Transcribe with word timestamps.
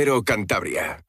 Cero 0.00 0.22
Cantabria. 0.24 1.02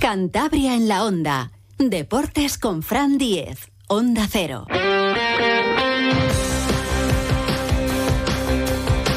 Cantabria 0.00 0.74
en 0.74 0.88
la 0.88 1.04
Onda. 1.04 1.52
Deportes 1.78 2.58
con 2.58 2.82
Fran 2.82 3.18
Diez. 3.18 3.70
Onda 3.86 4.26
Cero. 4.28 4.66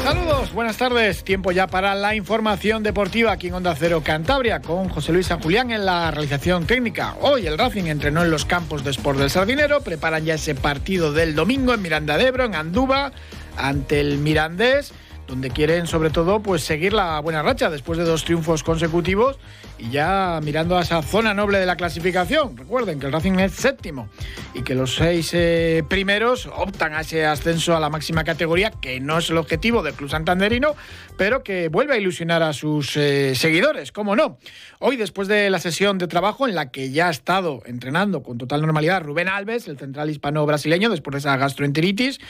Saludos, 0.04 0.52
buenas 0.52 0.76
tardes. 0.76 1.24
Tiempo 1.24 1.50
ya 1.50 1.66
para 1.66 1.96
la 1.96 2.14
información 2.14 2.84
deportiva 2.84 3.32
aquí 3.32 3.48
en 3.48 3.54
Onda 3.54 3.74
Cero 3.74 4.02
Cantabria 4.04 4.60
con 4.60 4.90
José 4.90 5.12
Luis 5.12 5.26
San 5.26 5.40
Julián 5.40 5.72
en 5.72 5.84
la 5.84 6.12
realización 6.12 6.68
técnica. 6.68 7.16
Hoy 7.20 7.48
el 7.48 7.58
Racing 7.58 7.86
entrenó 7.86 8.22
en 8.22 8.30
los 8.30 8.44
campos 8.44 8.84
de 8.84 8.92
Sport 8.92 9.18
del 9.18 9.30
Sardinero. 9.30 9.80
Preparan 9.80 10.24
ya 10.24 10.34
ese 10.34 10.54
partido 10.54 11.12
del 11.12 11.34
domingo 11.34 11.74
en 11.74 11.82
Miranda 11.82 12.16
de 12.16 12.28
Ebro, 12.28 12.44
en 12.44 12.54
Andúba, 12.54 13.10
ante 13.56 13.98
el 13.98 14.18
Mirandés 14.18 14.94
donde 15.32 15.48
quieren 15.48 15.86
sobre 15.86 16.10
todo 16.10 16.42
pues 16.42 16.62
seguir 16.62 16.92
la 16.92 17.18
buena 17.20 17.40
racha 17.40 17.70
después 17.70 17.98
de 17.98 18.04
dos 18.04 18.22
triunfos 18.22 18.62
consecutivos 18.62 19.38
y 19.78 19.88
ya 19.88 20.38
mirando 20.44 20.76
a 20.76 20.82
esa 20.82 21.00
zona 21.00 21.32
noble 21.32 21.58
de 21.58 21.64
la 21.64 21.76
clasificación. 21.76 22.54
Recuerden 22.54 23.00
que 23.00 23.06
el 23.06 23.12
Racing 23.12 23.38
es 23.38 23.52
séptimo 23.52 24.10
y 24.52 24.60
que 24.60 24.74
los 24.74 24.94
seis 24.94 25.30
eh, 25.32 25.84
primeros 25.88 26.50
optan 26.54 26.92
a 26.92 27.00
ese 27.00 27.24
ascenso 27.24 27.74
a 27.74 27.80
la 27.80 27.88
máxima 27.88 28.24
categoría, 28.24 28.72
que 28.72 29.00
no 29.00 29.16
es 29.16 29.30
el 29.30 29.38
objetivo 29.38 29.82
del 29.82 29.94
club 29.94 30.10
santanderino, 30.10 30.76
pero 31.16 31.42
que 31.42 31.68
vuelve 31.68 31.94
a 31.94 31.96
ilusionar 31.96 32.42
a 32.42 32.52
sus 32.52 32.94
eh, 32.98 33.34
seguidores, 33.34 33.90
¿cómo 33.90 34.14
no? 34.14 34.36
Hoy, 34.80 34.96
después 34.96 35.28
de 35.28 35.48
la 35.48 35.60
sesión 35.60 35.96
de 35.96 36.08
trabajo 36.08 36.46
en 36.46 36.54
la 36.54 36.70
que 36.70 36.90
ya 36.90 37.08
ha 37.08 37.10
estado 37.10 37.62
entrenando 37.64 38.22
con 38.22 38.36
total 38.36 38.60
normalidad 38.60 39.02
Rubén 39.02 39.28
Alves, 39.28 39.66
el 39.66 39.78
central 39.78 40.10
hispano-brasileño, 40.10 40.90
después 40.90 41.12
de 41.12 41.18
esa 41.20 41.38
gastroenteritis, 41.38 42.20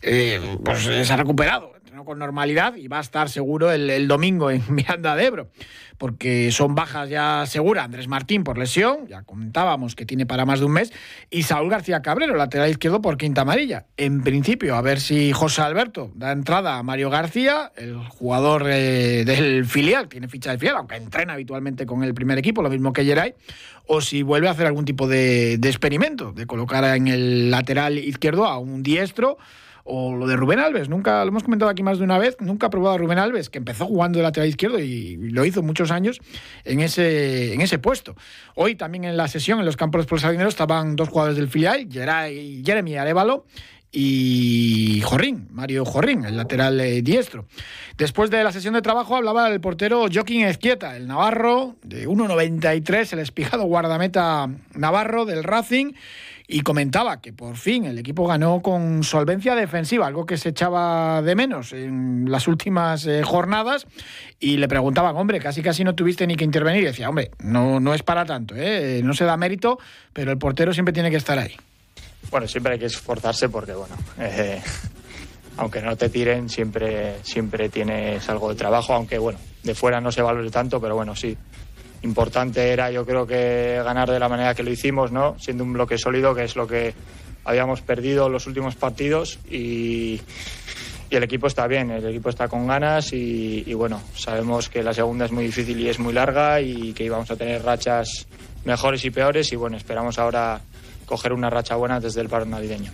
eh, 0.00 0.40
pues 0.64 0.82
se 0.82 1.12
ha 1.12 1.16
recuperado 1.16 1.77
con 2.04 2.18
normalidad 2.18 2.76
y 2.76 2.88
va 2.88 2.98
a 2.98 3.00
estar 3.00 3.28
seguro 3.28 3.72
el, 3.72 4.08
domingo 4.08 4.50
en 4.50 4.62
Miranda 4.74 5.16
de 5.16 5.26
Ebro, 5.26 5.50
porque 5.96 6.52
son 6.52 6.74
bajas 6.74 7.08
ya 7.08 7.44
seguras. 7.46 7.84
Andrés 7.84 8.08
Martín 8.08 8.44
por 8.44 8.58
lesión, 8.58 9.06
ya 9.06 9.22
comentábamos 9.22 9.94
que 9.94 10.06
tiene 10.06 10.26
para 10.26 10.44
más 10.44 10.60
de 10.60 10.66
un 10.66 10.72
mes, 10.72 10.92
y 11.30 11.42
Saúl 11.42 11.70
García 11.70 12.02
Cabrero, 12.02 12.34
lateral 12.34 12.70
izquierdo 12.70 13.00
por 13.00 13.16
quinta 13.16 13.42
amarilla. 13.42 13.86
En 13.96 14.22
principio, 14.22 14.76
a 14.76 14.82
ver 14.82 15.00
si 15.00 15.32
José 15.32 15.62
Alberto 15.62 16.10
da 16.14 16.32
entrada 16.32 16.78
a 16.78 16.82
Mario 16.82 17.10
García, 17.10 17.72
el 17.76 17.96
jugador 17.96 18.66
eh, 18.68 19.24
del 19.24 19.64
filial, 19.64 20.08
tiene 20.08 20.28
ficha 20.28 20.52
de 20.52 20.58
filial, 20.58 20.76
aunque 20.76 20.96
entrena 20.96 21.34
habitualmente 21.34 21.86
con 21.86 22.04
el 22.04 22.14
primer 22.14 22.38
equipo, 22.38 22.62
lo 22.62 22.70
mismo 22.70 22.92
que 22.92 23.04
Geray, 23.04 23.34
o 23.86 24.00
si 24.00 24.22
vuelve 24.22 24.48
a 24.48 24.52
hacer 24.52 24.66
algún 24.66 24.84
tipo 24.84 25.08
de 25.08 25.54
experimento, 25.54 26.32
de 26.32 26.46
colocar 26.46 26.84
en 26.96 27.08
el 27.08 27.50
lateral 27.50 27.98
izquierdo 27.98 28.44
a 28.46 28.58
un 28.58 28.82
diestro 28.82 29.38
o 29.88 30.14
lo 30.14 30.26
de 30.26 30.36
Rubén 30.36 30.58
Alves, 30.58 30.88
nunca 30.88 31.24
lo 31.24 31.28
hemos 31.30 31.42
comentado 31.42 31.70
aquí 31.70 31.82
más 31.82 31.98
de 31.98 32.04
una 32.04 32.18
vez, 32.18 32.36
nunca 32.40 32.66
ha 32.66 32.70
probado 32.70 32.96
a 32.96 32.98
Rubén 32.98 33.18
Alves, 33.18 33.48
que 33.48 33.58
empezó 33.58 33.86
jugando 33.86 34.18
de 34.18 34.22
lateral 34.22 34.48
izquierdo 34.48 34.78
y 34.78 35.16
lo 35.16 35.44
hizo 35.44 35.62
muchos 35.62 35.90
años 35.90 36.20
en 36.64 36.80
ese, 36.80 37.54
en 37.54 37.62
ese 37.62 37.78
puesto. 37.78 38.14
Hoy 38.54 38.74
también 38.74 39.04
en 39.04 39.16
la 39.16 39.28
sesión, 39.28 39.58
en 39.58 39.64
los 39.64 39.76
campos 39.76 40.06
por 40.06 40.20
Sardinero, 40.20 40.48
estaban 40.48 40.94
dos 40.94 41.08
jugadores 41.08 41.36
del 41.36 41.48
filial, 41.48 41.88
Jeremy 41.90 42.96
Arevalo 42.96 43.46
y 43.90 45.00
Jorrín, 45.02 45.48
Mario 45.50 45.84
Jorrín, 45.84 46.24
el 46.24 46.36
lateral 46.36 46.80
eh, 46.80 47.00
diestro. 47.02 47.46
Después 47.96 48.30
de 48.30 48.44
la 48.44 48.52
sesión 48.52 48.74
de 48.74 48.82
trabajo 48.82 49.16
hablaba 49.16 49.48
el 49.48 49.60
portero 49.60 50.06
Joaquín 50.12 50.42
Ezquieta, 50.42 50.96
el 50.96 51.06
navarro 51.06 51.76
de 51.82 52.06
1.93, 52.06 53.14
el 53.14 53.18
espijado 53.20 53.64
guardameta 53.64 54.48
navarro 54.74 55.24
del 55.24 55.42
Racing 55.42 55.94
y 56.50 56.62
comentaba 56.62 57.20
que 57.20 57.32
por 57.32 57.56
fin 57.56 57.84
el 57.84 57.98
equipo 57.98 58.26
ganó 58.26 58.62
con 58.62 59.04
solvencia 59.04 59.54
defensiva, 59.54 60.06
algo 60.06 60.26
que 60.26 60.38
se 60.38 60.50
echaba 60.50 61.20
de 61.22 61.34
menos 61.34 61.72
en 61.72 62.30
las 62.30 62.48
últimas 62.48 63.06
eh, 63.06 63.22
jornadas 63.22 63.86
y 64.38 64.56
le 64.56 64.68
preguntaban, 64.68 65.16
hombre, 65.16 65.40
casi 65.40 65.62
casi 65.62 65.84
no 65.84 65.94
tuviste 65.94 66.26
ni 66.26 66.36
que 66.36 66.44
intervenir 66.44 66.82
y 66.82 66.86
decía, 66.86 67.08
hombre, 67.08 67.30
no, 67.42 67.80
no 67.80 67.94
es 67.94 68.02
para 68.02 68.24
tanto, 68.24 68.54
¿eh? 68.56 69.00
no 69.04 69.12
se 69.14 69.24
da 69.24 69.36
mérito, 69.36 69.78
pero 70.12 70.30
el 70.30 70.38
portero 70.38 70.72
siempre 70.72 70.92
tiene 70.92 71.10
que 71.10 71.16
estar 71.16 71.38
ahí. 71.38 71.56
Bueno, 72.30 72.46
siempre 72.46 72.74
hay 72.74 72.78
que 72.78 72.86
esforzarse 72.86 73.48
porque, 73.48 73.72
bueno, 73.72 73.96
eh, 74.18 74.60
aunque 75.56 75.80
no 75.80 75.96
te 75.96 76.08
tiren, 76.08 76.48
siempre, 76.48 77.16
siempre 77.22 77.68
tienes 77.68 78.28
algo 78.28 78.50
de 78.50 78.54
trabajo, 78.54 78.94
aunque, 78.94 79.18
bueno, 79.18 79.38
de 79.62 79.74
fuera 79.74 80.00
no 80.00 80.12
se 80.12 80.22
valore 80.22 80.50
tanto, 80.50 80.80
pero 80.80 80.94
bueno, 80.94 81.16
sí, 81.16 81.36
importante 82.02 82.70
era 82.70 82.90
yo 82.90 83.04
creo 83.04 83.26
que 83.26 83.80
ganar 83.84 84.10
de 84.10 84.18
la 84.18 84.28
manera 84.28 84.54
que 84.54 84.62
lo 84.62 84.70
hicimos, 84.70 85.10
¿no? 85.10 85.36
Siendo 85.38 85.64
un 85.64 85.72
bloque 85.72 85.98
sólido, 85.98 86.34
que 86.34 86.44
es 86.44 86.54
lo 86.54 86.66
que 86.66 86.94
habíamos 87.44 87.80
perdido 87.80 88.28
los 88.28 88.46
últimos 88.46 88.76
partidos 88.76 89.38
y, 89.50 90.20
el 91.10 91.22
equipo 91.22 91.46
está 91.46 91.66
bien, 91.66 91.90
el 91.90 92.06
equipo 92.06 92.28
está 92.28 92.48
con 92.48 92.66
ganas 92.66 93.14
y, 93.14 93.72
bueno, 93.72 94.02
sabemos 94.14 94.68
que 94.68 94.82
la 94.82 94.92
segunda 94.92 95.24
es 95.24 95.32
muy 95.32 95.44
difícil 95.44 95.80
y 95.80 95.88
es 95.88 95.98
muy 95.98 96.12
larga 96.12 96.60
y 96.60 96.92
que 96.92 97.04
íbamos 97.04 97.30
a 97.30 97.36
tener 97.36 97.62
rachas 97.62 98.26
mejores 98.66 99.02
y 99.06 99.10
peores 99.10 99.50
y 99.50 99.56
bueno, 99.56 99.78
esperamos 99.78 100.18
ahora 100.18 100.60
coger 101.08 101.32
una 101.32 101.50
racha 101.50 101.74
buena 101.74 101.98
desde 101.98 102.20
el 102.20 102.28
paro 102.28 102.44
navideño 102.44 102.92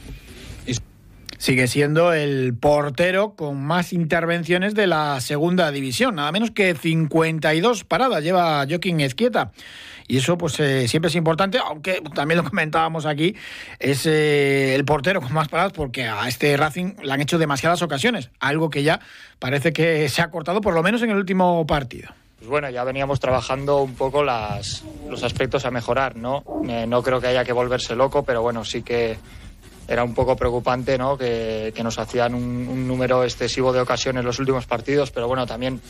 sigue 1.45 1.67
siendo 1.67 2.15
el 2.15 2.55
portero 2.55 3.35
con 3.35 3.63
más 3.63 3.93
intervenciones 3.93 4.75
de 4.75 4.87
la 4.87 5.21
segunda 5.21 5.71
división. 5.71 6.15
Nada 6.15 6.33
menos 6.33 6.51
que 6.53 6.75
52 6.75 7.85
paradas 7.85 8.25
lleva 8.25 8.65
Joaquín 8.67 9.01
Ezquieta. 9.01 9.53
Y 10.09 10.17
eso 10.19 10.39
pues 10.39 10.59
eh, 10.61 10.89
siempre 10.89 11.11
es 11.11 11.17
importante, 11.17 11.59
aunque 11.59 12.03
también 12.15 12.39
lo 12.39 12.49
comentábamos 12.49 13.05
aquí, 13.05 13.37
es 13.79 14.07
eh, 14.07 14.75
el 14.75 14.87
portero 14.87 15.21
con 15.21 15.35
más 15.35 15.49
paradas 15.49 15.73
porque 15.73 16.05
a 16.05 16.29
este 16.29 16.57
Racing 16.57 16.95
le 17.03 17.13
han 17.13 17.21
hecho 17.21 17.37
demasiadas 17.37 17.83
ocasiones, 17.83 18.31
algo 18.41 18.71
que 18.71 18.83
ya 18.83 19.01
parece 19.39 19.75
que 19.75 20.09
se 20.09 20.23
ha 20.23 20.31
cortado 20.31 20.63
por 20.63 20.73
lo 20.73 20.83
menos 20.83 21.03
en 21.03 21.11
el 21.11 21.17
último 21.17 21.67
partido. 21.67 22.09
Pues 22.45 22.51
bueno, 22.51 22.69
ya 22.69 22.85
veníamos 22.85 23.21
trabajando 23.21 23.81
un 23.81 23.95
poco 23.95 24.23
las, 24.23 24.85
los 25.09 25.23
aspectos 25.23 25.65
a 25.65 25.71
mejorar, 25.71 26.15
¿no? 26.15 26.45
Eh, 26.69 26.85
no 26.87 27.03
creo 27.03 27.19
que 27.19 27.29
haya 27.29 27.43
que 27.43 27.55
volverse 27.55 27.97
loco, 27.97 28.23
pero 28.23 28.43
bueno, 28.43 28.67
sí 28.67 28.83
que 28.83 29.17
era 29.89 30.05
un 30.05 30.13
poco 30.13 30.37
preocupante 30.37 30.99
¿no? 30.99 31.17
que, 31.17 31.73
nos 31.83 31.99
hacían 31.99 32.35
un, 32.35 32.87
número 32.87 33.25
excesivo 33.25 33.73
de 33.73 33.81
ocasiones 33.81 34.27
los 34.27 34.39
últimos 34.41 34.67
partidos, 34.67 35.11
pero 35.11 35.27
bueno, 35.27 35.47
también 35.47 35.81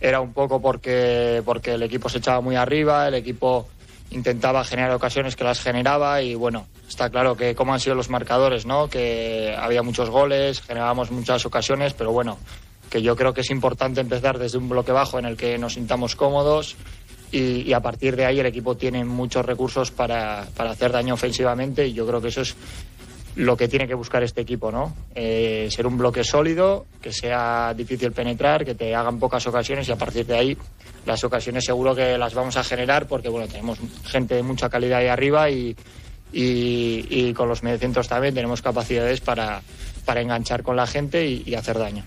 era 0.00 0.20
un 0.20 0.32
poco 0.32 0.62
porque, 0.62 1.42
porque 1.44 1.72
el 1.72 1.82
equipo 1.82 2.08
se 2.08 2.18
echaba 2.18 2.40
muy 2.40 2.54
arriba, 2.54 3.08
el 3.08 3.14
equipo 3.14 3.66
intentaba 4.12 4.62
generar 4.62 4.92
ocasiones 4.92 5.34
que 5.34 5.42
las 5.42 5.60
generaba 5.60 6.22
y 6.22 6.36
bueno, 6.36 6.68
está 6.88 7.10
claro 7.10 7.36
que 7.36 7.56
cómo 7.56 7.74
han 7.74 7.80
sido 7.80 7.96
los 7.96 8.08
marcadores, 8.08 8.66
¿no? 8.66 8.88
que 8.88 9.52
había 9.58 9.82
muchos 9.82 10.10
goles, 10.10 10.60
generábamos 10.60 11.10
muchas 11.10 11.44
ocasiones, 11.44 11.92
pero 11.92 12.12
bueno, 12.12 12.38
que 12.92 13.00
yo 13.00 13.16
creo 13.16 13.32
que 13.32 13.40
es 13.40 13.50
importante 13.50 14.02
empezar 14.02 14.38
desde 14.38 14.58
un 14.58 14.68
bloque 14.68 14.92
bajo 14.92 15.18
en 15.18 15.24
el 15.24 15.34
que 15.34 15.56
nos 15.56 15.74
sintamos 15.74 16.14
cómodos, 16.14 16.76
y, 17.30 17.72
a 17.72 17.80
partir 17.80 18.14
de 18.14 18.26
ahí 18.26 18.40
el 18.40 18.44
equipo 18.44 18.76
tiene 18.76 19.02
muchos 19.06 19.46
recursos 19.46 19.90
para, 19.90 20.46
para, 20.54 20.72
hacer 20.72 20.92
daño 20.92 21.14
ofensivamente 21.14 21.86
y 21.86 21.94
yo 21.94 22.06
creo 22.06 22.20
que 22.20 22.28
eso 22.28 22.42
es 22.42 22.54
lo 23.36 23.56
que 23.56 23.68
tiene 23.68 23.88
que 23.88 23.94
buscar 23.94 24.22
este 24.22 24.42
equipo, 24.42 24.70
¿no? 24.70 24.94
Eh, 25.14 25.68
ser 25.70 25.86
un 25.86 25.96
bloque 25.96 26.22
sólido, 26.24 26.84
que 27.00 27.10
sea 27.10 27.72
difícil 27.74 28.12
penetrar, 28.12 28.66
que 28.66 28.74
te 28.74 28.94
hagan 28.94 29.18
pocas 29.18 29.46
ocasiones 29.46 29.88
y 29.88 29.92
a 29.92 29.96
partir 29.96 30.26
de 30.26 30.36
ahí 30.36 30.58
las 31.06 31.24
ocasiones 31.24 31.64
seguro 31.64 31.94
que 31.94 32.18
las 32.18 32.34
vamos 32.34 32.58
a 32.58 32.64
generar 32.64 33.06
porque 33.06 33.30
bueno 33.30 33.48
tenemos 33.48 33.78
gente 34.04 34.34
de 34.34 34.42
mucha 34.42 34.68
calidad 34.68 34.98
ahí 34.98 35.06
arriba 35.06 35.48
y, 35.48 35.74
y, 36.30 37.32
con 37.32 37.48
los 37.48 37.62
mediocentros 37.62 38.08
también 38.08 38.34
tenemos 38.34 38.60
capacidades 38.60 39.22
para, 39.22 39.62
para 40.04 40.20
enganchar 40.20 40.62
con 40.62 40.76
la 40.76 40.86
gente 40.86 41.26
y, 41.26 41.54
hacer 41.54 41.78
daño. 41.78 42.04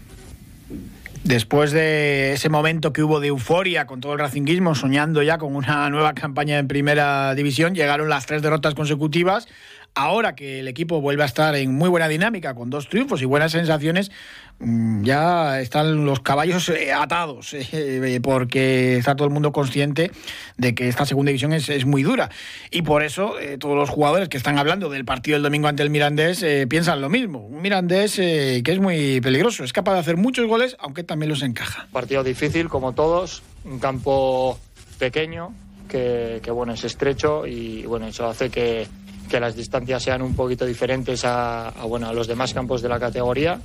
Después 1.24 1.72
de 1.72 2.34
ese 2.34 2.50
momento 2.50 2.94
que 2.94 3.02
hubo 3.02 3.20
de 3.20 3.30
euforia 3.30 3.88
con 3.88 4.00
todo 4.00 4.14
el 4.14 4.20
racinguismo, 4.20 4.76
soñando 4.76 5.24
ya 5.24 5.40
con 5.40 5.56
una 5.56 5.90
nueva 5.90 6.14
campaña 6.14 6.60
en 6.60 6.68
primera 6.68 7.34
división, 7.34 7.74
llegaron 7.74 8.10
las 8.10 8.28
tres 8.28 8.44
derrotas 8.44 8.76
consecutivas 8.76 9.48
ahora 9.96 10.36
que 10.36 10.60
el 10.60 10.68
equipo 10.68 11.02
vuelve 11.02 11.24
a 11.24 11.26
estar 11.26 11.56
en 11.56 11.74
muy 11.74 11.90
buena 11.90 12.08
dinámica, 12.08 12.54
con 12.54 12.70
dos 12.70 12.90
triunfos 12.90 13.22
y 13.22 13.26
buenas 13.26 13.54
sensaciones, 13.54 14.12
mm, 14.60 15.04
ya 15.04 15.62
están 15.62 16.06
los 16.06 16.20
caballos 16.20 16.70
eh, 16.70 16.92
atados, 16.94 17.54
eh, 17.54 18.20
porque 18.22 18.98
está 18.98 19.16
todo 19.16 19.28
el 19.28 19.34
mundo 19.34 19.52
consciente 19.52 20.12
de 20.58 20.76
que 20.76 20.90
esta 20.90 21.06
segunda 21.06 21.30
división 21.30 21.54
es, 21.54 21.86
muy 21.86 22.04
dura. 22.04 22.30
Y 22.72 22.82
por 22.82 23.04
eso 23.04 23.40
eh, 23.40 23.58
todos 23.58 23.76
los 23.76 23.90
jugadores 23.90 24.28
que 24.28 24.38
están 24.38 24.58
hablando 24.58 24.90
del 24.90 25.06
partido 25.06 25.36
del 25.36 25.44
domingo 25.44 25.68
ante 25.68 25.84
el 25.84 25.90
Mirandés 25.90 26.46
piensan 26.68 27.00
lo 27.00 27.10
mismo. 27.10 27.40
Un 27.40 27.62
Mirandés 27.62 28.16
que 28.16 28.64
es 28.66 28.80
muy 28.80 29.22
peligroso, 29.22 29.64
es 29.64 29.72
capaz 29.72 29.94
de 29.94 30.00
hacer 30.00 30.18
muchos 30.18 30.48
goles, 30.48 30.76
aunque 30.80 31.04
también 31.04 31.30
los 31.30 31.42
encaja. 31.42 31.88
Partido 31.92 32.24
difícil, 32.24 32.68
como 32.70 32.94
todos, 32.94 33.44
un 33.64 33.80
campo 33.80 34.60
pequeño, 35.00 35.54
que, 35.88 36.42
que 36.44 36.52
bueno, 36.52 36.74
es 36.74 36.84
estrecho 36.84 37.46
y 37.46 37.86
bueno, 37.86 38.08
eso 38.08 38.28
hace 38.28 38.50
que 38.50 38.88
que 39.30 39.40
las 39.40 39.56
distancias 39.56 40.04
sean 40.04 40.22
un 40.22 40.36
poquito 40.36 40.66
diferentes 40.66 41.24
a, 41.26 41.74
bueno, 41.88 42.14
los 42.14 42.28
demás 42.28 42.54
campos 42.54 42.82
de 42.82 42.90
la 42.90 43.00
categoría. 43.00 43.60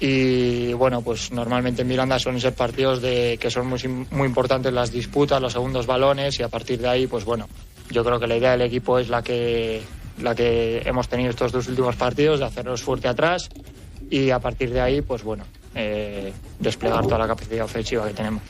Y 0.00 0.72
bueno, 0.74 1.02
pues 1.02 1.32
normalmente 1.32 1.82
en 1.82 1.88
Miranda 1.88 2.18
suelen 2.18 2.40
ser 2.40 2.54
partidos 2.54 3.00
de, 3.00 3.38
que 3.40 3.50
son 3.50 3.66
muy, 3.66 3.80
muy 4.10 4.26
importantes 4.26 4.72
las 4.72 4.90
disputas, 4.90 5.40
los 5.40 5.52
segundos 5.52 5.86
balones 5.86 6.38
y 6.40 6.42
a 6.42 6.48
partir 6.48 6.80
de 6.80 6.88
ahí, 6.88 7.06
pues 7.06 7.24
bueno, 7.24 7.48
yo 7.90 8.04
creo 8.04 8.18
que 8.18 8.26
la 8.26 8.36
idea 8.36 8.50
del 8.52 8.62
equipo 8.62 8.98
es 8.98 9.08
la 9.08 9.22
que, 9.22 9.82
la 10.20 10.34
que 10.34 10.82
hemos 10.84 11.08
tenido 11.08 11.30
estos 11.30 11.52
dos 11.52 11.68
últimos 11.68 11.96
partidos, 11.96 12.40
de 12.40 12.46
hacernos 12.46 12.82
fuerte 12.82 13.08
atrás 13.08 13.48
y 14.10 14.30
a 14.30 14.40
partir 14.40 14.70
de 14.70 14.80
ahí, 14.80 15.00
pues 15.00 15.22
bueno, 15.22 15.44
eh, 15.74 16.32
desplegar 16.58 17.04
toda 17.04 17.18
la 17.18 17.26
capacidad 17.26 17.64
ofensiva 17.64 18.06
que 18.06 18.14
tenemos. 18.14 18.42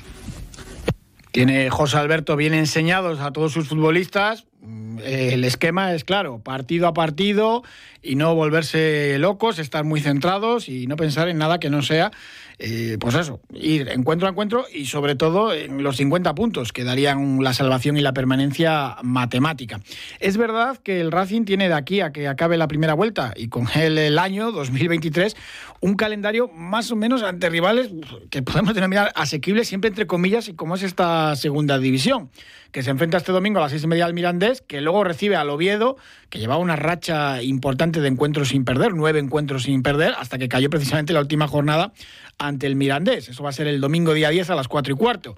Tiene 1.35 1.69
José 1.69 1.97
Alberto 1.97 2.37
bien 2.37 2.55
enseñados 2.55 3.19
a 3.19 3.33
todos 3.33 3.53
sus 3.53 3.69
futbolistas. 3.69 4.47
Mm, 4.65 4.99
el 5.05 5.45
esquema 5.45 5.93
es 5.95 6.05
claro, 6.05 6.39
partido 6.39 6.87
a 6.87 6.95
partido 6.95 7.63
y 8.03 8.17
no 8.17 8.35
volverse 8.35 9.19
locos, 9.19 9.59
estar 9.59 9.85
muy 9.85 10.01
centrados 10.01 10.69
y 10.69 10.87
no 10.87 10.97
pensar 10.97 11.29
en 11.29 11.39
nada 11.39 11.61
que 11.61 11.71
no 11.71 11.83
sea 11.83 12.13
eh, 12.59 12.99
pues 13.01 13.15
eso, 13.17 13.41
ir 13.53 13.89
encuentro 13.89 14.29
a 14.29 14.31
encuentro 14.31 14.65
y 14.73 14.87
sobre 14.87 15.17
todo 15.17 15.53
en 15.53 15.83
los 15.83 15.97
50 15.97 16.35
puntos 16.35 16.73
que 16.73 16.85
darían 16.85 17.43
la 17.43 17.53
salvación 17.53 17.97
y 17.97 18.01
la 18.01 18.13
permanencia 18.13 18.97
matemática. 19.03 19.81
Es 20.21 20.37
verdad 20.37 20.79
que 20.79 21.01
el 21.01 21.11
Racing 21.11 21.45
tiene 21.45 21.69
de 21.69 21.75
aquí 21.75 22.01
a 22.01 22.13
que 22.13 22.29
acabe 22.29 22.57
la 22.57 22.69
primera 22.69 22.95
vuelta 22.95 23.35
y 23.37 23.49
con 23.49 23.67
él 23.75 23.99
el 23.99 24.19
año 24.19 24.53
2023 24.53 25.37
un 25.81 25.95
calendario 25.97 26.49
más 26.49 26.91
o 26.93 26.97
menos 26.97 27.23
ante 27.23 27.51
rivales 27.51 27.91
que 28.31 28.43
podemos 28.43 28.75
denominar 28.75 29.13
asequibles 29.17 29.69
siempre 29.69 29.89
entre 29.89 30.07
comillas 30.07 30.49
y 30.49 30.55
como 30.55 30.77
es 30.77 30.83
esta 30.83 31.35
segunda 31.37 31.79
división 31.79 32.31
que 32.75 32.83
se 32.83 32.91
enfrenta 32.91 33.19
este 33.19 33.31
domingo 33.31 33.61
a 33.61 33.63
las 33.63 33.71
seis 33.71 33.85
y 33.85 33.87
media 33.87 34.05
al 34.05 34.15
Mirandés, 34.15 34.61
que 34.61 34.81
luego 34.81 35.05
recibe 35.05 35.37
al 35.37 35.49
Oviedo, 35.49 35.97
que 36.29 36.41
llevaba 36.41 36.61
una 36.61 36.75
racha 36.75 37.41
importante 37.41 38.01
de 38.01 38.09
encuentros 38.09 38.49
sin 38.49 38.65
perder, 38.65 38.95
nueve 38.95 39.21
encuentros 39.21 39.63
sin 39.63 39.85
perder, 39.85 40.13
hasta 40.19 40.39
que 40.39 40.49
cayó 40.49 40.71
precisamente 40.71 41.13
la 41.13 41.21
última 41.21 41.47
jornada 41.47 41.93
ante 42.39 42.67
el 42.67 42.77
Mirandés. 42.77 43.29
Eso 43.29 43.43
va 43.43 43.51
a 43.51 43.53
ser 43.53 43.67
el 43.67 43.81
domingo 43.81 44.15
día 44.15 44.31
10 44.31 44.51
a 44.51 44.55
las 44.55 44.69
cuatro 44.69 44.95
y 44.95 44.97
cuarto. 44.97 45.37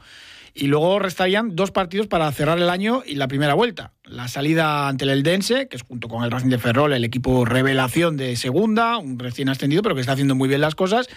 Y 0.54 0.68
luego 0.68 0.98
restarían 0.98 1.54
dos 1.54 1.70
partidos 1.70 2.06
para 2.06 2.32
cerrar 2.32 2.56
el 2.56 2.70
año 2.70 3.02
y 3.04 3.16
la 3.16 3.28
primera 3.28 3.52
vuelta. 3.52 3.92
La 4.04 4.26
salida 4.26 4.88
ante 4.88 5.04
el 5.04 5.10
Eldense, 5.10 5.68
que 5.68 5.76
es 5.76 5.82
junto 5.82 6.08
con 6.08 6.24
el 6.24 6.30
Racing 6.30 6.48
de 6.48 6.58
Ferrol 6.58 6.94
el 6.94 7.04
equipo 7.04 7.44
revelación 7.44 8.16
de 8.16 8.36
segunda, 8.36 8.96
un 8.96 9.18
recién 9.18 9.50
ascendido, 9.50 9.82
pero 9.82 9.94
que 9.94 10.00
está 10.00 10.12
haciendo 10.12 10.34
muy 10.34 10.48
bien 10.48 10.62
las 10.62 10.74
cosas. 10.74 11.08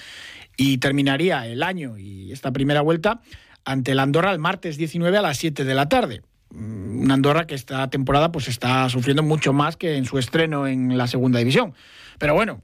Y 0.58 0.80
terminaría 0.80 1.48
el 1.48 1.64
año 1.64 1.98
y 1.98 2.34
esta 2.34 2.52
primera 2.52 2.82
vuelta 2.82 3.22
ante 3.64 3.94
el 3.94 4.00
Andorra 4.00 4.32
el 4.32 4.40
martes 4.40 4.78
19 4.78 5.18
a 5.18 5.22
las 5.22 5.38
7 5.38 5.64
de 5.64 5.74
la 5.74 5.88
tarde. 5.88 6.22
Mm, 6.50 7.02
una 7.04 7.14
Andorra 7.14 7.48
que 7.48 7.56
esta 7.56 7.90
temporada 7.90 8.32
pues 8.32 8.50
está 8.50 8.90
sufriendo 8.90 9.24
mucho 9.24 9.54
más 9.54 9.78
que 9.78 9.96
en 9.96 10.04
su 10.04 10.18
estreno 10.18 10.68
en 10.68 10.98
la 10.98 11.08
segunda 11.08 11.40
división. 11.40 11.74
Pero 12.20 12.36
bueno, 12.36 12.62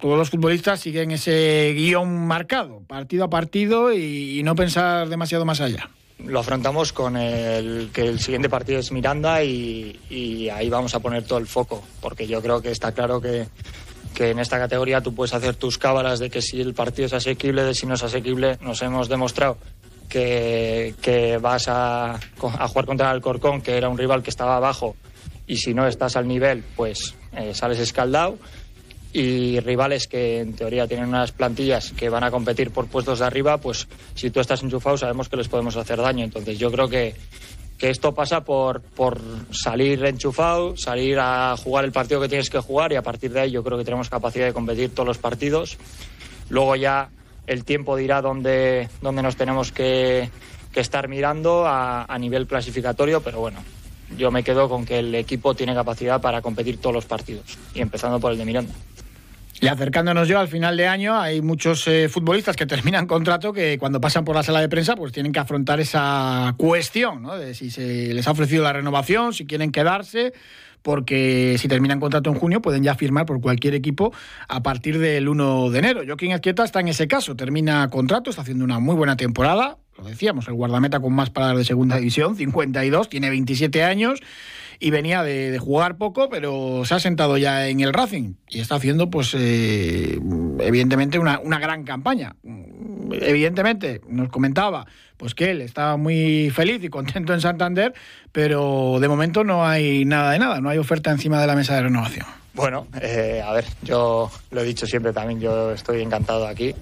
todos 0.00 0.16
los 0.16 0.30
futbolistas 0.30 0.80
siguen 0.80 1.10
ese 1.10 1.72
guion 1.74 2.26
marcado, 2.26 2.80
partido 2.86 3.24
a 3.24 3.30
partido 3.30 3.92
y, 3.92 4.42
no 4.44 4.54
pensar 4.54 5.08
demasiado 5.08 5.44
más 5.44 5.60
allá. 5.60 5.90
Lo 6.18 6.38
afrontamos 6.38 6.92
con 6.92 7.16
el 7.16 7.90
que 7.92 8.02
el 8.02 8.20
siguiente 8.20 8.48
partido 8.48 8.78
es 8.78 8.92
Miranda 8.92 9.42
y, 9.42 10.48
ahí 10.54 10.68
vamos 10.68 10.94
a 10.94 11.00
poner 11.00 11.24
todo 11.24 11.38
el 11.38 11.46
foco, 11.46 11.82
porque 12.00 12.26
yo 12.26 12.40
creo 12.40 12.62
que 12.62 12.70
está 12.70 12.92
claro 12.92 13.20
que, 13.20 13.48
que 14.14 14.30
en 14.30 14.38
esta 14.38 14.58
categoría 14.58 15.00
tú 15.00 15.14
puedes 15.14 15.34
hacer 15.34 15.56
tus 15.56 15.78
cábalas 15.78 16.20
de 16.20 16.30
que 16.30 16.42
si 16.42 16.60
el 16.60 16.74
partido 16.74 17.06
es 17.06 17.12
asequible, 17.12 17.64
de 17.64 17.74
si 17.74 17.86
no 17.86 17.94
es 17.94 18.02
asequible, 18.02 18.58
nos 18.60 18.82
hemos 18.82 19.08
demostrado 19.08 19.58
que, 20.12 21.38
vas 21.40 21.68
a, 21.68 22.18
jugar 22.38 22.86
contra 22.86 23.06
el 23.06 23.16
Alcorcón, 23.16 23.62
que 23.62 23.76
era 23.76 23.88
un 23.88 23.96
rival 23.96 24.22
que 24.22 24.30
estaba 24.30 24.56
abajo, 24.56 24.94
y 25.46 25.56
si 25.56 25.74
no 25.74 25.86
estás 25.86 26.16
al 26.16 26.28
nivel, 26.28 26.62
pues 26.76 27.14
eh, 27.32 27.54
sales 27.54 27.78
escaldado. 27.78 28.38
Y 29.12 29.60
rivales 29.60 30.06
que 30.06 30.40
en 30.40 30.54
teoría 30.54 30.86
tienen 30.86 31.08
unas 31.08 31.32
plantillas 31.32 31.92
que 31.92 32.08
van 32.08 32.24
a 32.24 32.30
competir 32.30 32.70
por 32.70 32.86
puestos 32.86 33.18
de 33.18 33.26
arriba, 33.26 33.58
pues 33.58 33.86
si 34.14 34.30
tú 34.30 34.40
estás 34.40 34.62
enchufado 34.62 34.96
sabemos 34.96 35.28
que 35.28 35.36
les 35.36 35.48
podemos 35.48 35.76
hacer 35.76 36.00
daño. 36.00 36.24
Entonces 36.24 36.58
yo 36.58 36.72
creo 36.72 36.88
que, 36.88 37.14
que 37.76 37.90
esto 37.90 38.14
pasa 38.14 38.42
por, 38.42 38.80
por 38.80 39.20
salir 39.50 40.04
enchufado, 40.04 40.76
salir 40.76 41.18
a 41.18 41.56
jugar 41.56 41.84
el 41.84 41.92
partido 41.92 42.20
que 42.20 42.28
tienes 42.28 42.48
que 42.48 42.58
jugar 42.60 42.92
y 42.92 42.96
a 42.96 43.02
partir 43.02 43.32
de 43.32 43.40
ahí 43.40 43.50
yo 43.50 43.62
creo 43.62 43.76
que 43.76 43.84
tenemos 43.84 44.08
capacidad 44.08 44.46
de 44.46 44.52
competir 44.52 44.94
todos 44.94 45.06
los 45.06 45.18
partidos. 45.18 45.76
Luego 46.48 46.76
ya 46.76 47.10
el 47.46 47.64
tiempo 47.64 47.96
dirá 47.96 48.22
dónde, 48.22 48.88
dónde 49.00 49.22
nos 49.22 49.36
tenemos 49.36 49.72
que, 49.72 50.30
estar 50.74 51.08
mirando 51.08 51.64
a, 51.66 52.16
nivel 52.18 52.46
clasificatorio, 52.46 53.20
pero 53.20 53.40
bueno, 53.40 53.58
yo 54.16 54.30
me 54.30 54.42
quedo 54.42 54.68
con 54.68 54.86
que 54.86 55.00
el 55.00 55.14
equipo 55.14 55.54
tiene 55.54 55.74
capacidad 55.74 56.20
para 56.20 56.40
competir 56.40 56.78
todos 56.78 56.94
los 56.94 57.04
partidos, 57.04 57.58
y 57.74 57.80
empezando 57.80 58.20
por 58.20 58.32
el 58.32 58.38
de 58.38 58.44
Miranda. 58.44 58.74
Y 59.62 59.68
acercándonos 59.68 60.26
yo 60.26 60.40
al 60.40 60.48
final 60.48 60.76
de 60.76 60.88
año, 60.88 61.16
hay 61.16 61.40
muchos 61.40 61.86
eh, 61.86 62.08
futbolistas 62.08 62.56
que 62.56 62.66
terminan 62.66 63.06
contrato 63.06 63.52
que 63.52 63.78
cuando 63.78 64.00
pasan 64.00 64.24
por 64.24 64.34
la 64.34 64.42
sala 64.42 64.60
de 64.60 64.68
prensa 64.68 64.96
pues 64.96 65.12
tienen 65.12 65.30
que 65.30 65.38
afrontar 65.38 65.78
esa 65.78 66.52
cuestión, 66.56 67.22
¿no? 67.22 67.38
De 67.38 67.54
si 67.54 67.70
se 67.70 68.12
les 68.12 68.26
ha 68.26 68.32
ofrecido 68.32 68.64
la 68.64 68.72
renovación, 68.72 69.32
si 69.32 69.46
quieren 69.46 69.70
quedarse 69.70 70.32
porque 70.82 71.54
si 71.60 71.68
terminan 71.68 72.00
contrato 72.00 72.28
en 72.28 72.40
junio 72.40 72.60
pueden 72.60 72.82
ya 72.82 72.96
firmar 72.96 73.24
por 73.24 73.40
cualquier 73.40 73.76
equipo 73.76 74.12
a 74.48 74.64
partir 74.64 74.98
del 74.98 75.28
1 75.28 75.70
de 75.70 75.78
enero. 75.78 76.02
Joaquín 76.04 76.32
Azquieta 76.32 76.64
está 76.64 76.80
en 76.80 76.88
ese 76.88 77.06
caso, 77.06 77.36
termina 77.36 77.88
contrato, 77.88 78.30
está 78.30 78.42
haciendo 78.42 78.64
una 78.64 78.80
muy 78.80 78.96
buena 78.96 79.16
temporada, 79.16 79.78
lo 79.96 80.02
decíamos, 80.02 80.48
el 80.48 80.54
guardameta 80.54 80.98
con 80.98 81.12
más 81.12 81.30
paradas 81.30 81.58
de 81.58 81.64
segunda 81.64 81.98
división, 81.98 82.34
52, 82.34 83.08
tiene 83.08 83.30
27 83.30 83.84
años 83.84 84.18
y 84.82 84.90
venía 84.90 85.22
de, 85.22 85.56
jugar 85.58 85.96
poco, 85.96 86.28
pero 86.28 86.82
se 86.84 86.94
ha 86.94 87.00
sentado 87.00 87.36
ya 87.36 87.68
en 87.68 87.80
el 87.80 87.92
Racing 87.92 88.34
y 88.48 88.60
está 88.60 88.74
haciendo, 88.74 89.10
pues, 89.10 89.32
eh, 89.38 90.18
evidentemente, 90.58 91.20
una, 91.20 91.38
una 91.38 91.60
gran 91.60 91.84
campaña. 91.84 92.34
Evidentemente, 93.12 94.00
nos 94.08 94.28
comentaba 94.28 94.86
pues 95.16 95.36
que 95.36 95.52
él 95.52 95.60
estaba 95.60 95.96
muy 95.96 96.50
feliz 96.50 96.82
y 96.82 96.88
contento 96.88 97.32
en 97.32 97.40
Santander, 97.40 97.94
pero 98.32 98.98
de 99.00 99.06
momento 99.06 99.44
no 99.44 99.64
hay 99.64 100.04
nada 100.04 100.32
de 100.32 100.40
nada, 100.40 100.60
no 100.60 100.68
hay 100.68 100.78
oferta 100.78 101.12
encima 101.12 101.40
de 101.40 101.46
la 101.46 101.54
mesa 101.54 101.76
de 101.76 101.82
renovación. 101.82 102.26
Bueno, 102.54 102.88
eh, 103.00 103.40
a 103.44 103.52
ver, 103.52 103.64
yo 103.82 104.30
lo 104.50 104.60
he 104.62 104.64
dicho 104.64 104.84
siempre 104.84 105.12
también, 105.12 105.40
yo 105.40 105.70
estoy 105.70 106.02
encantado 106.02 106.48
aquí. 106.48 106.74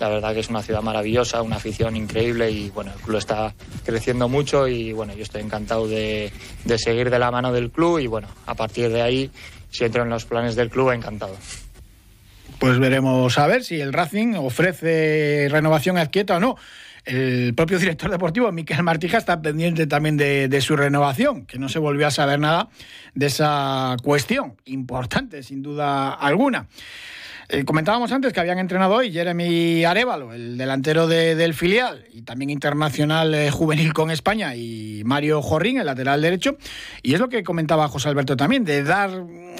La 0.00 0.08
verdad 0.08 0.32
que 0.34 0.40
es 0.40 0.48
una 0.48 0.62
ciudad 0.62 0.82
maravillosa, 0.82 1.42
una 1.42 1.56
afición 1.56 1.94
increíble 1.94 2.50
y 2.50 2.70
bueno, 2.70 2.90
el 2.92 3.00
club 3.00 3.18
está 3.18 3.54
creciendo 3.84 4.28
mucho 4.28 4.66
y 4.66 4.92
bueno, 4.92 5.14
yo 5.14 5.22
estoy 5.22 5.42
encantado 5.42 5.86
de, 5.86 6.32
de 6.64 6.78
seguir 6.78 7.10
de 7.10 7.18
la 7.18 7.30
mano 7.30 7.52
del 7.52 7.70
club 7.70 7.98
y 7.98 8.06
bueno, 8.06 8.28
a 8.46 8.54
partir 8.54 8.88
de 8.90 9.02
ahí, 9.02 9.30
si 9.70 9.84
entro 9.84 10.02
en 10.02 10.08
los 10.08 10.24
planes 10.24 10.56
del 10.56 10.70
club, 10.70 10.90
encantado. 10.90 11.36
Pues 12.58 12.78
veremos 12.78 13.38
a 13.38 13.46
ver 13.46 13.62
si 13.62 13.80
el 13.80 13.92
Racing 13.92 14.34
ofrece 14.34 15.48
renovación 15.50 15.96
a 15.96 16.10
o 16.34 16.40
no. 16.40 16.56
El 17.06 17.54
propio 17.54 17.78
director 17.78 18.10
deportivo, 18.10 18.52
Miquel 18.52 18.82
Martija, 18.82 19.18
está 19.18 19.40
pendiente 19.40 19.86
también 19.86 20.16
de, 20.18 20.60
su 20.60 20.76
renovación, 20.76 21.46
que 21.46 21.58
no 21.58 21.68
se 21.70 21.78
volvió 21.78 22.06
a 22.06 22.10
saber 22.10 22.38
nada 22.38 22.68
de 23.14 23.26
esa 23.26 23.96
cuestión, 24.02 24.56
importante 24.66 25.42
sin 25.42 25.62
duda 25.62 26.12
alguna. 26.12 26.68
Eh, 27.52 27.64
comentábamos 27.64 28.12
antes 28.12 28.32
que 28.32 28.38
habían 28.38 28.60
entrenado 28.60 28.94
hoy 28.94 29.10
Jeremy 29.10 29.84
Arevalo, 29.84 30.32
el 30.32 30.56
delantero 30.56 31.08
del 31.08 31.52
filial 31.52 32.04
y 32.12 32.22
también 32.22 32.48
internacional 32.48 33.34
eh, 33.34 33.50
juvenil 33.50 33.92
con 33.92 34.12
España, 34.12 34.54
y 34.54 35.02
Mario 35.04 35.42
Jorrín, 35.42 35.78
el 35.78 35.86
lateral 35.86 36.22
derecho. 36.22 36.56
Y 37.02 37.14
es 37.14 37.18
lo 37.18 37.28
que 37.28 37.42
comentaba 37.42 37.88
José 37.88 38.08
Alberto 38.08 38.36
también, 38.36 38.64
de 38.64 38.84
dar 38.84 39.10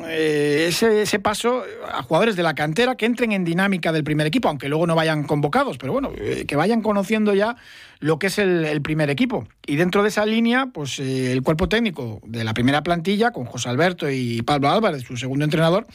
eh, 0.05 0.67
ese, 0.69 1.19
paso 1.19 1.65
a 1.93 2.05
jugadores 2.05 2.37
de 2.37 2.45
la 2.45 2.55
cantera 2.55 2.95
que 2.95 3.07
entren 3.07 3.33
en 3.33 3.45
dinámica 3.45 3.91
del 3.91 4.05
primer 4.05 4.29
equipo, 4.29 4.49
aunque 4.49 4.69
luego 4.69 4.87
no 4.87 4.95
vayan 4.95 5.25
convocados, 5.25 5.76
pero 5.76 5.93
bueno, 5.93 6.12
que 6.47 6.57
vayan 6.57 6.83
conociendo 6.83 7.35
ya 7.35 7.57
lo 8.00 8.19
que 8.19 8.28
es 8.28 8.38
el, 8.38 8.80
primer 8.83 9.11
equipo. 9.11 9.47
Y 9.66 9.76
dentro 9.76 10.02
de 10.02 10.09
esa 10.09 10.25
línea, 10.25 10.71
pues 10.73 10.99
eh, 10.99 11.33
el 11.33 11.42
cuerpo 11.42 11.69
técnico 11.69 12.21
de 12.25 12.45
la 12.45 12.54
primera 12.54 12.83
plantilla, 12.83 13.30
con 13.30 13.45
José 13.45 13.69
Alberto 13.69 14.11
y 14.11 14.40
Pablo 14.42 14.71
Álvarez, 14.71 15.02
su 15.02 15.19
segundo 15.19 15.45
entrenador, 15.45 15.87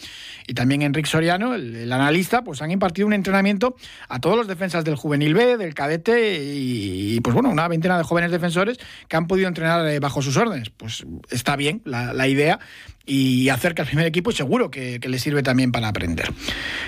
y 0.48 0.54
también 0.54 0.84
Enrique 0.84 1.10
Soriano, 1.10 1.56
el, 1.56 1.92
analista, 1.92 2.44
pues 2.44 2.62
han 2.62 2.70
impartido 2.70 3.08
un 3.08 3.14
entrenamiento 3.14 3.76
a 4.08 4.20
todos 4.20 4.38
los 4.38 4.48
defensas 4.48 4.86
del 4.86 4.96
juvenil 4.96 5.34
B, 5.34 5.58
del 5.58 5.74
cadete 5.74 6.44
y, 6.44 7.20
pues 7.22 7.34
bueno, 7.34 7.50
una 7.50 7.68
veintena 7.68 7.98
de 7.98 8.04
jóvenes 8.04 8.32
defensores 8.32 8.78
que 9.08 9.18
han 9.18 9.28
podido 9.28 9.48
entrenar 9.48 9.88
eh, 9.88 10.00
bajo 10.00 10.22
sus 10.22 10.38
órdenes. 10.38 10.70
Pues 10.70 11.06
está 11.32 11.56
bien 11.56 11.82
la, 11.86 12.14
la 12.14 12.28
idea 12.28 12.60
y 13.06 13.50
acerca 13.50 13.84
al 13.84 13.88
primer 13.88 14.06
equipo 14.08 14.32
seguro 14.32 14.72
que, 14.72 15.00
le 15.06 15.20
sirve 15.20 15.44
también 15.44 15.72
para 15.72 15.88
aprender. 15.88 16.32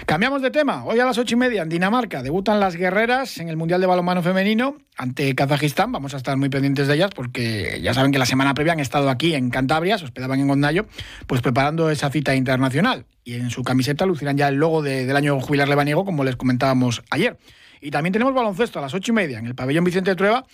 Cambiamos 0.05 0.41
de 0.41 0.49
tema. 0.49 0.83
Hoy 0.85 0.99
a 0.99 1.05
las 1.05 1.17
ocho 1.17 1.35
y 1.35 1.37
media 1.37 1.61
en 1.61 1.69
Dinamarca 1.69 2.23
debutan 2.23 2.59
las 2.59 2.75
guerreras 2.75 3.37
en 3.37 3.49
el 3.49 3.57
Mundial 3.57 3.79
de 3.79 3.87
Balonmano 3.87 4.23
Femenino 4.23 4.77
ante 4.97 5.35
Kazajistán. 5.35 5.91
Vamos 5.91 6.13
a 6.13 6.17
estar 6.17 6.35
muy 6.37 6.49
pendientes 6.49 6.87
de 6.87 6.95
ellas 6.95 7.11
porque 7.15 7.79
ya 7.81 7.93
saben 7.93 8.11
que 8.11 8.17
la 8.17 8.25
semana 8.25 8.53
previa 8.53 8.73
han 8.73 8.79
estado 8.79 9.09
aquí 9.09 9.35
en 9.35 9.51
Cantabria, 9.51 9.97
se 9.97 10.05
hospedaban 10.05 10.39
en 10.39 10.47
Gondayo, 10.47 10.87
pues 11.27 11.41
preparando 11.41 11.91
esa 11.91 12.09
cita 12.09 12.35
internacional. 12.35 13.05
Y 13.23 13.35
en 13.35 13.51
su 13.51 13.63
camiseta 13.63 14.05
lucirán 14.05 14.37
ya 14.37 14.47
el 14.47 14.55
logo 14.55 14.81
del 14.81 15.15
año 15.15 15.39
jubilar 15.39 15.69
lebaniego, 15.69 16.05
como 16.05 16.23
les 16.23 16.35
comentábamos 16.35 17.03
ayer. 17.11 17.37
Y 17.81 17.91
también 17.91 18.13
tenemos 18.13 18.33
baloncesto 18.33 18.79
a 18.79 18.81
las 18.81 18.93
ocho 18.93 19.11
y 19.11 19.15
media 19.15 19.37
en 19.37 19.45
el 19.45 19.55
pabellón 19.55 19.83
Vicente 19.83 20.09
de 20.09 20.15
Trueba 20.15 20.45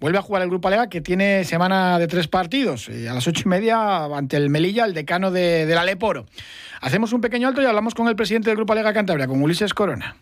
vuelve 0.00 0.18
a 0.18 0.22
jugar 0.22 0.42
el 0.42 0.48
Grupo 0.48 0.68
Alega, 0.68 0.88
que 0.88 1.00
tiene 1.00 1.44
semana 1.44 1.98
de 1.98 2.06
tres 2.06 2.28
partidos. 2.28 2.88
A 2.88 3.14
las 3.14 3.26
ocho 3.26 3.42
y 3.44 3.48
media 3.48 4.04
ante 4.04 4.36
el 4.36 4.50
Melilla, 4.50 4.84
el 4.84 4.94
decano 4.94 5.30
de, 5.30 5.66
del 5.66 5.78
Aleporo. 5.78 6.26
Hacemos 6.80 7.12
un 7.12 7.20
pequeño 7.20 7.48
alto 7.48 7.60
y 7.62 7.66
hablamos 7.66 7.94
con 7.94 8.08
el 8.08 8.16
presidente 8.16 8.50
del 8.50 8.56
Grupo 8.56 8.72
Alega 8.72 8.92
Cantabria, 8.92 9.26
con 9.26 9.42
Ulises 9.42 9.74
Corona. 9.74 10.16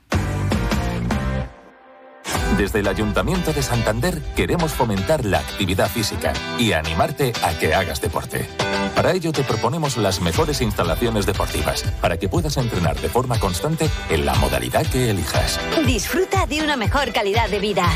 Desde 2.57 2.81
el 2.81 2.89
Ayuntamiento 2.89 3.53
de 3.53 3.63
Santander 3.63 4.23
queremos 4.35 4.73
fomentar 4.73 5.27
la 5.27 5.41
actividad 5.41 5.91
física 5.91 6.33
y 6.59 6.73
animarte 6.73 7.33
a 7.43 7.59
que 7.59 7.75
hagas 7.75 8.01
deporte. 8.01 8.49
Para 8.95 9.13
ello 9.13 9.31
te 9.31 9.43
proponemos 9.43 9.99
las 9.99 10.23
mejores 10.23 10.63
instalaciones 10.63 11.27
deportivas 11.27 11.83
para 12.01 12.17
que 12.17 12.31
puedas 12.31 12.57
entrenar 12.57 12.99
de 12.99 13.11
forma 13.11 13.39
constante 13.39 13.91
en 14.09 14.25
la 14.25 14.35
modalidad 14.37 14.87
que 14.87 15.11
elijas. 15.11 15.61
Disfruta 15.85 16.47
de 16.47 16.63
una 16.63 16.79
mejor 16.79 17.13
calidad 17.13 17.51
de 17.51 17.59
vida. 17.59 17.87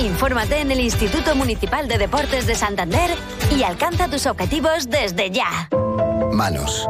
Infórmate 0.00 0.60
en 0.60 0.70
el 0.70 0.78
Instituto 0.78 1.34
Municipal 1.34 1.88
de 1.88 1.98
Deportes 1.98 2.46
de 2.46 2.54
Santander 2.54 3.10
y 3.56 3.64
alcanza 3.64 4.08
tus 4.08 4.26
objetivos 4.26 4.88
desde 4.88 5.32
ya. 5.32 5.68
Manos. 6.32 6.86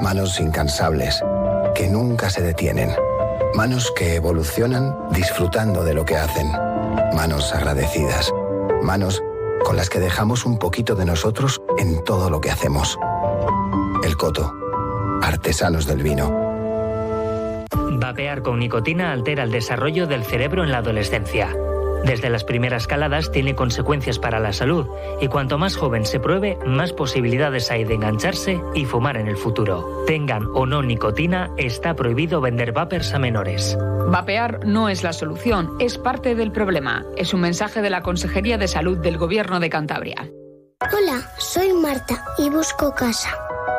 Manos 0.00 0.40
incansables, 0.40 1.22
que 1.74 1.88
nunca 1.88 2.30
se 2.30 2.40
detienen. 2.40 2.90
Manos 3.56 3.90
que 3.96 4.16
evolucionan 4.16 4.94
disfrutando 5.12 5.82
de 5.82 5.94
lo 5.94 6.04
que 6.04 6.14
hacen. 6.14 6.46
Manos 7.14 7.54
agradecidas. 7.54 8.30
Manos 8.82 9.22
con 9.64 9.76
las 9.76 9.88
que 9.88 9.98
dejamos 9.98 10.44
un 10.44 10.58
poquito 10.58 10.94
de 10.94 11.06
nosotros 11.06 11.62
en 11.78 12.04
todo 12.04 12.28
lo 12.28 12.38
que 12.38 12.50
hacemos. 12.50 12.98
El 14.04 14.14
Coto. 14.18 14.54
Artesanos 15.22 15.86
del 15.86 16.02
vino. 16.02 16.30
Vapear 17.92 18.42
con 18.42 18.58
nicotina 18.58 19.10
altera 19.10 19.44
el 19.44 19.50
desarrollo 19.50 20.06
del 20.06 20.24
cerebro 20.24 20.62
en 20.62 20.70
la 20.70 20.78
adolescencia. 20.78 21.56
Desde 22.06 22.30
las 22.30 22.44
primeras 22.44 22.86
caladas 22.86 23.32
tiene 23.32 23.56
consecuencias 23.56 24.20
para 24.20 24.38
la 24.38 24.52
salud 24.52 24.86
y 25.20 25.26
cuanto 25.26 25.58
más 25.58 25.76
joven 25.76 26.06
se 26.06 26.20
pruebe, 26.20 26.56
más 26.64 26.92
posibilidades 26.92 27.72
hay 27.72 27.82
de 27.82 27.94
engancharse 27.94 28.60
y 28.74 28.84
fumar 28.84 29.16
en 29.16 29.26
el 29.26 29.36
futuro. 29.36 30.04
Tengan 30.06 30.46
o 30.54 30.66
no 30.66 30.82
nicotina, 30.82 31.50
está 31.56 31.94
prohibido 31.96 32.40
vender 32.40 32.70
vapers 32.70 33.12
a 33.12 33.18
menores. 33.18 33.76
Vapear 34.06 34.64
no 34.64 34.88
es 34.88 35.02
la 35.02 35.12
solución, 35.12 35.72
es 35.80 35.98
parte 35.98 36.36
del 36.36 36.52
problema. 36.52 37.04
Es 37.16 37.34
un 37.34 37.40
mensaje 37.40 37.82
de 37.82 37.90
la 37.90 38.02
Consejería 38.02 38.56
de 38.56 38.68
Salud 38.68 38.98
del 38.98 39.18
Gobierno 39.18 39.58
de 39.58 39.68
Cantabria. 39.68 40.30
Hola, 40.80 41.28
soy 41.38 41.72
Marta 41.72 42.24
y 42.38 42.50
busco 42.50 42.94
casa. 42.94 43.45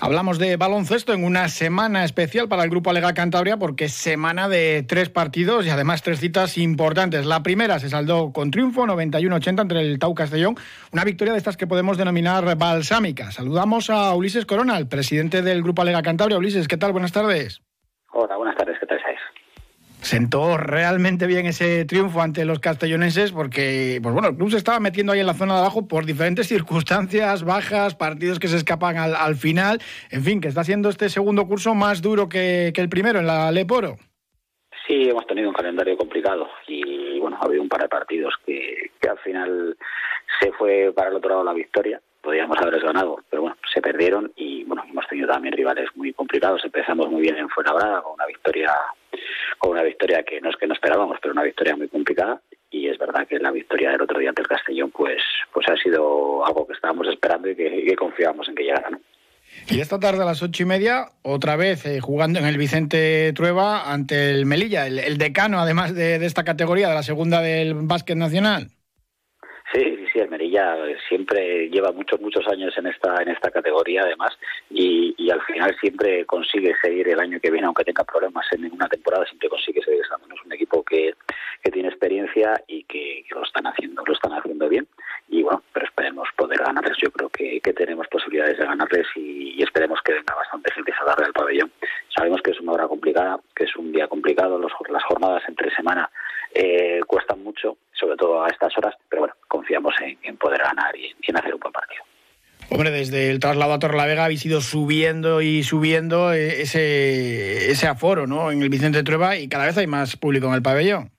Hablamos 0.00 0.38
de 0.38 0.56
baloncesto 0.56 1.12
en 1.12 1.24
una 1.24 1.48
semana 1.48 2.04
especial 2.04 2.46
para 2.48 2.62
el 2.62 2.70
Grupo 2.70 2.90
Alega 2.90 3.14
Cantabria 3.14 3.56
porque 3.56 3.86
es 3.86 3.94
semana 3.94 4.48
de 4.48 4.84
tres 4.86 5.08
partidos 5.08 5.66
y 5.66 5.70
además 5.70 6.02
tres 6.02 6.20
citas 6.20 6.56
importantes. 6.56 7.26
La 7.26 7.42
primera 7.42 7.80
se 7.80 7.88
saldó 7.88 8.32
con 8.32 8.52
triunfo 8.52 8.86
91-80 8.86 9.60
entre 9.60 9.80
el 9.80 9.98
Tau 9.98 10.14
Castellón, 10.14 10.54
una 10.92 11.02
victoria 11.02 11.32
de 11.32 11.38
estas 11.38 11.56
que 11.56 11.66
podemos 11.66 11.98
denominar 11.98 12.56
balsámica. 12.56 13.32
Saludamos 13.32 13.90
a 13.90 14.14
Ulises 14.14 14.46
Corona, 14.46 14.78
el 14.78 14.86
presidente 14.86 15.42
del 15.42 15.64
Grupo 15.64 15.82
Alega 15.82 16.00
Cantabria. 16.00 16.38
Ulises, 16.38 16.68
¿qué 16.68 16.76
tal? 16.76 16.92
Buenas 16.92 17.10
tardes. 17.10 17.60
Hola, 18.12 18.36
buenas 18.36 18.56
tardes, 18.56 18.76
¿qué 18.78 18.86
tal? 18.86 19.00
Sentó 20.08 20.56
realmente 20.56 21.26
bien 21.26 21.44
ese 21.44 21.84
triunfo 21.84 22.22
ante 22.22 22.46
los 22.46 22.60
castellonenses 22.60 23.30
porque, 23.30 24.00
pues 24.02 24.14
bueno, 24.14 24.28
el 24.28 24.36
club 24.36 24.50
se 24.50 24.56
estaba 24.56 24.80
metiendo 24.80 25.12
ahí 25.12 25.20
en 25.20 25.26
la 25.26 25.34
zona 25.34 25.52
de 25.54 25.60
abajo 25.60 25.86
por 25.86 26.06
diferentes 26.06 26.48
circunstancias, 26.48 27.44
bajas, 27.44 27.94
partidos 27.94 28.38
que 28.38 28.48
se 28.48 28.56
escapan 28.56 28.96
al, 28.96 29.34
final, 29.36 29.80
en 30.10 30.22
fin, 30.24 30.40
que 30.40 30.48
está 30.48 30.64
siendo 30.64 30.88
este 30.88 31.10
segundo 31.10 31.46
curso 31.46 31.74
más 31.74 32.00
duro 32.00 32.26
que, 32.26 32.72
el 32.74 32.88
primero 32.88 33.18
en 33.18 33.26
la 33.26 33.52
Leporo. 33.52 33.96
Sí, 34.86 35.10
hemos 35.10 35.26
tenido 35.26 35.50
un 35.50 35.54
calendario 35.54 35.98
complicado 35.98 36.48
y 36.66 37.18
bueno, 37.18 37.36
ha 37.38 37.44
habido 37.44 37.60
un 37.60 37.68
par 37.68 37.82
de 37.82 37.88
partidos 37.88 38.32
que, 38.46 38.90
que 38.98 39.08
al 39.10 39.18
final 39.18 39.76
se 40.40 40.52
fue 40.52 40.90
para 40.94 41.10
el 41.10 41.16
otro 41.16 41.28
lado 41.28 41.44
la 41.44 41.52
victoria 41.52 42.00
podíamos 42.22 42.58
haber 42.58 42.80
ganado, 42.80 43.20
pero 43.30 43.42
bueno, 43.42 43.56
se 43.72 43.80
perdieron 43.80 44.32
y 44.36 44.64
bueno, 44.64 44.84
hemos 44.86 45.06
tenido 45.06 45.28
también 45.28 45.54
rivales 45.54 45.88
muy 45.94 46.12
complicados. 46.12 46.62
Empezamos 46.64 47.10
muy 47.10 47.22
bien 47.22 47.36
en 47.36 47.48
Fuenlabrada 47.48 48.02
con 48.02 48.14
una 48.14 48.26
victoria, 48.26 48.70
con 49.58 49.70
una 49.70 49.82
victoria 49.82 50.22
que 50.22 50.40
no 50.40 50.50
es 50.50 50.56
que 50.56 50.66
no 50.66 50.74
esperábamos, 50.74 51.18
pero 51.20 51.32
una 51.32 51.42
victoria 51.42 51.76
muy 51.76 51.88
complicada. 51.88 52.40
Y 52.70 52.88
es 52.88 52.98
verdad 52.98 53.26
que 53.26 53.38
la 53.38 53.50
victoria 53.50 53.90
del 53.90 54.02
otro 54.02 54.18
día 54.18 54.28
ante 54.28 54.42
el 54.42 54.48
Castellón, 54.48 54.90
pues, 54.90 55.22
pues 55.52 55.66
ha 55.68 55.76
sido 55.76 56.44
algo 56.44 56.66
que 56.66 56.74
estábamos 56.74 57.08
esperando 57.08 57.48
y 57.48 57.56
que, 57.56 57.96
confiábamos 57.96 58.48
en 58.48 58.54
que 58.54 58.64
llegara, 58.64 58.90
¿no? 58.90 59.00
Y 59.68 59.80
esta 59.80 59.98
tarde 59.98 60.22
a 60.22 60.26
las 60.26 60.42
ocho 60.42 60.62
y 60.62 60.66
media, 60.66 61.06
otra 61.22 61.56
vez 61.56 61.86
eh, 61.86 62.00
jugando 62.00 62.38
en 62.38 62.44
el 62.44 62.58
Vicente 62.58 63.32
Trueba 63.32 63.90
ante 63.90 64.30
el 64.30 64.44
Melilla, 64.44 64.86
el, 64.86 65.16
decano 65.16 65.58
además 65.58 65.94
de, 65.94 66.18
de, 66.18 66.26
esta 66.26 66.44
categoría, 66.44 66.88
de 66.88 66.94
la 66.94 67.02
segunda 67.02 67.40
del 67.40 67.74
básquet 67.74 68.16
nacional. 68.16 68.68
Siempre 71.08 71.68
lleva 71.68 71.92
muchos, 71.92 72.20
muchos 72.20 72.46
años 72.48 72.76
en 72.76 72.86
esta, 72.86 73.22
en 73.22 73.28
esta 73.28 73.50
categoría, 73.50 74.02
además, 74.02 74.36
y, 74.70 75.14
y, 75.16 75.30
al 75.30 75.40
final 75.42 75.76
siempre 75.80 76.24
consigue 76.26 76.74
seguir 76.82 77.08
el 77.08 77.20
año 77.20 77.40
que 77.40 77.50
viene, 77.50 77.66
aunque 77.66 77.84
tenga 77.84 78.04
problemas 78.04 78.46
en 78.52 78.72
una 78.72 78.88
temporada, 78.88 79.24
siempre 79.26 79.48
consigue 79.48 79.82
seguir 79.82 80.00
estando. 80.02 80.26
Es 80.34 80.44
un 80.44 80.52
equipo 80.52 80.82
que, 80.82 81.14
que 81.62 81.70
tiene 81.70 81.88
experiencia 81.88 82.62
y 82.66 82.84
que, 82.84 83.24
lo 83.30 83.42
están 83.42 83.66
haciendo, 83.66 84.02
lo 84.04 84.12
están 84.12 84.32
haciendo 84.32 84.68
bien. 84.68 84.86
Y 85.28 85.42
bueno, 85.42 85.62
pero 85.72 85.86
esperemos 85.86 86.28
poder 86.36 86.58
ganarles. 86.58 86.96
Yo 87.02 87.10
creo 87.10 87.28
que, 87.28 87.60
que 87.60 87.72
tenemos 87.72 88.06
posibilidades 88.08 88.58
de 88.58 88.64
ganarles 88.64 89.06
y, 89.14 89.62
esperemos 89.62 90.00
que 90.02 90.12
venga 90.12 90.34
bastante 90.34 90.72
gente 90.72 90.92
a 90.98 91.04
darle 91.04 91.26
al 91.26 91.32
pabellón. 91.32 91.70
Sabemos 92.16 92.40
que 92.42 92.52
es 92.52 92.60
una 92.60 92.72
hora 92.72 92.88
complicada, 92.88 93.38
que 93.54 93.64
es 93.64 93.76
un 93.76 93.92
día 93.92 94.08
complicado, 94.08 94.58
los, 94.58 94.72
las 94.88 95.04
jornadas 95.04 95.42
entre 95.48 95.74
semana 95.74 96.10
eh, 96.54 97.00
cuestan 97.06 97.42
mucho, 97.42 97.76
sobre 97.92 98.16
todo 98.16 98.42
a 98.42 98.48
estas 98.48 98.76
horas, 98.78 98.94
pero 99.08 99.22
bueno, 99.22 99.34
confiamos 99.48 99.94
en, 100.00 100.36
poder 100.36 100.62
ganar 100.62 100.96
y 100.96 101.14
en, 101.26 101.36
hacer 101.36 101.54
un 101.54 101.60
buen 101.60 101.72
partido. 101.72 102.02
Hombre, 102.70 102.90
desde 102.90 103.30
el 103.30 103.40
traslado 103.40 103.72
a 103.74 103.78
Torrelavega 103.78 104.24
habéis 104.24 104.44
ido 104.46 104.60
subiendo 104.60 105.42
y 105.42 105.62
subiendo 105.62 106.32
eh, 106.32 106.62
ese, 106.62 107.70
ese 107.70 107.86
aforo 107.86 108.26
¿no? 108.26 108.50
en 108.50 108.62
el 108.62 108.68
Vicente 108.68 109.02
Trueba 109.02 109.36
y 109.36 109.48
cada 109.48 109.66
vez 109.66 109.78
hay 109.78 109.86
más 109.86 110.16
público 110.16 110.46
en 110.46 110.54
el 110.54 110.62
pabellón. 110.62 111.10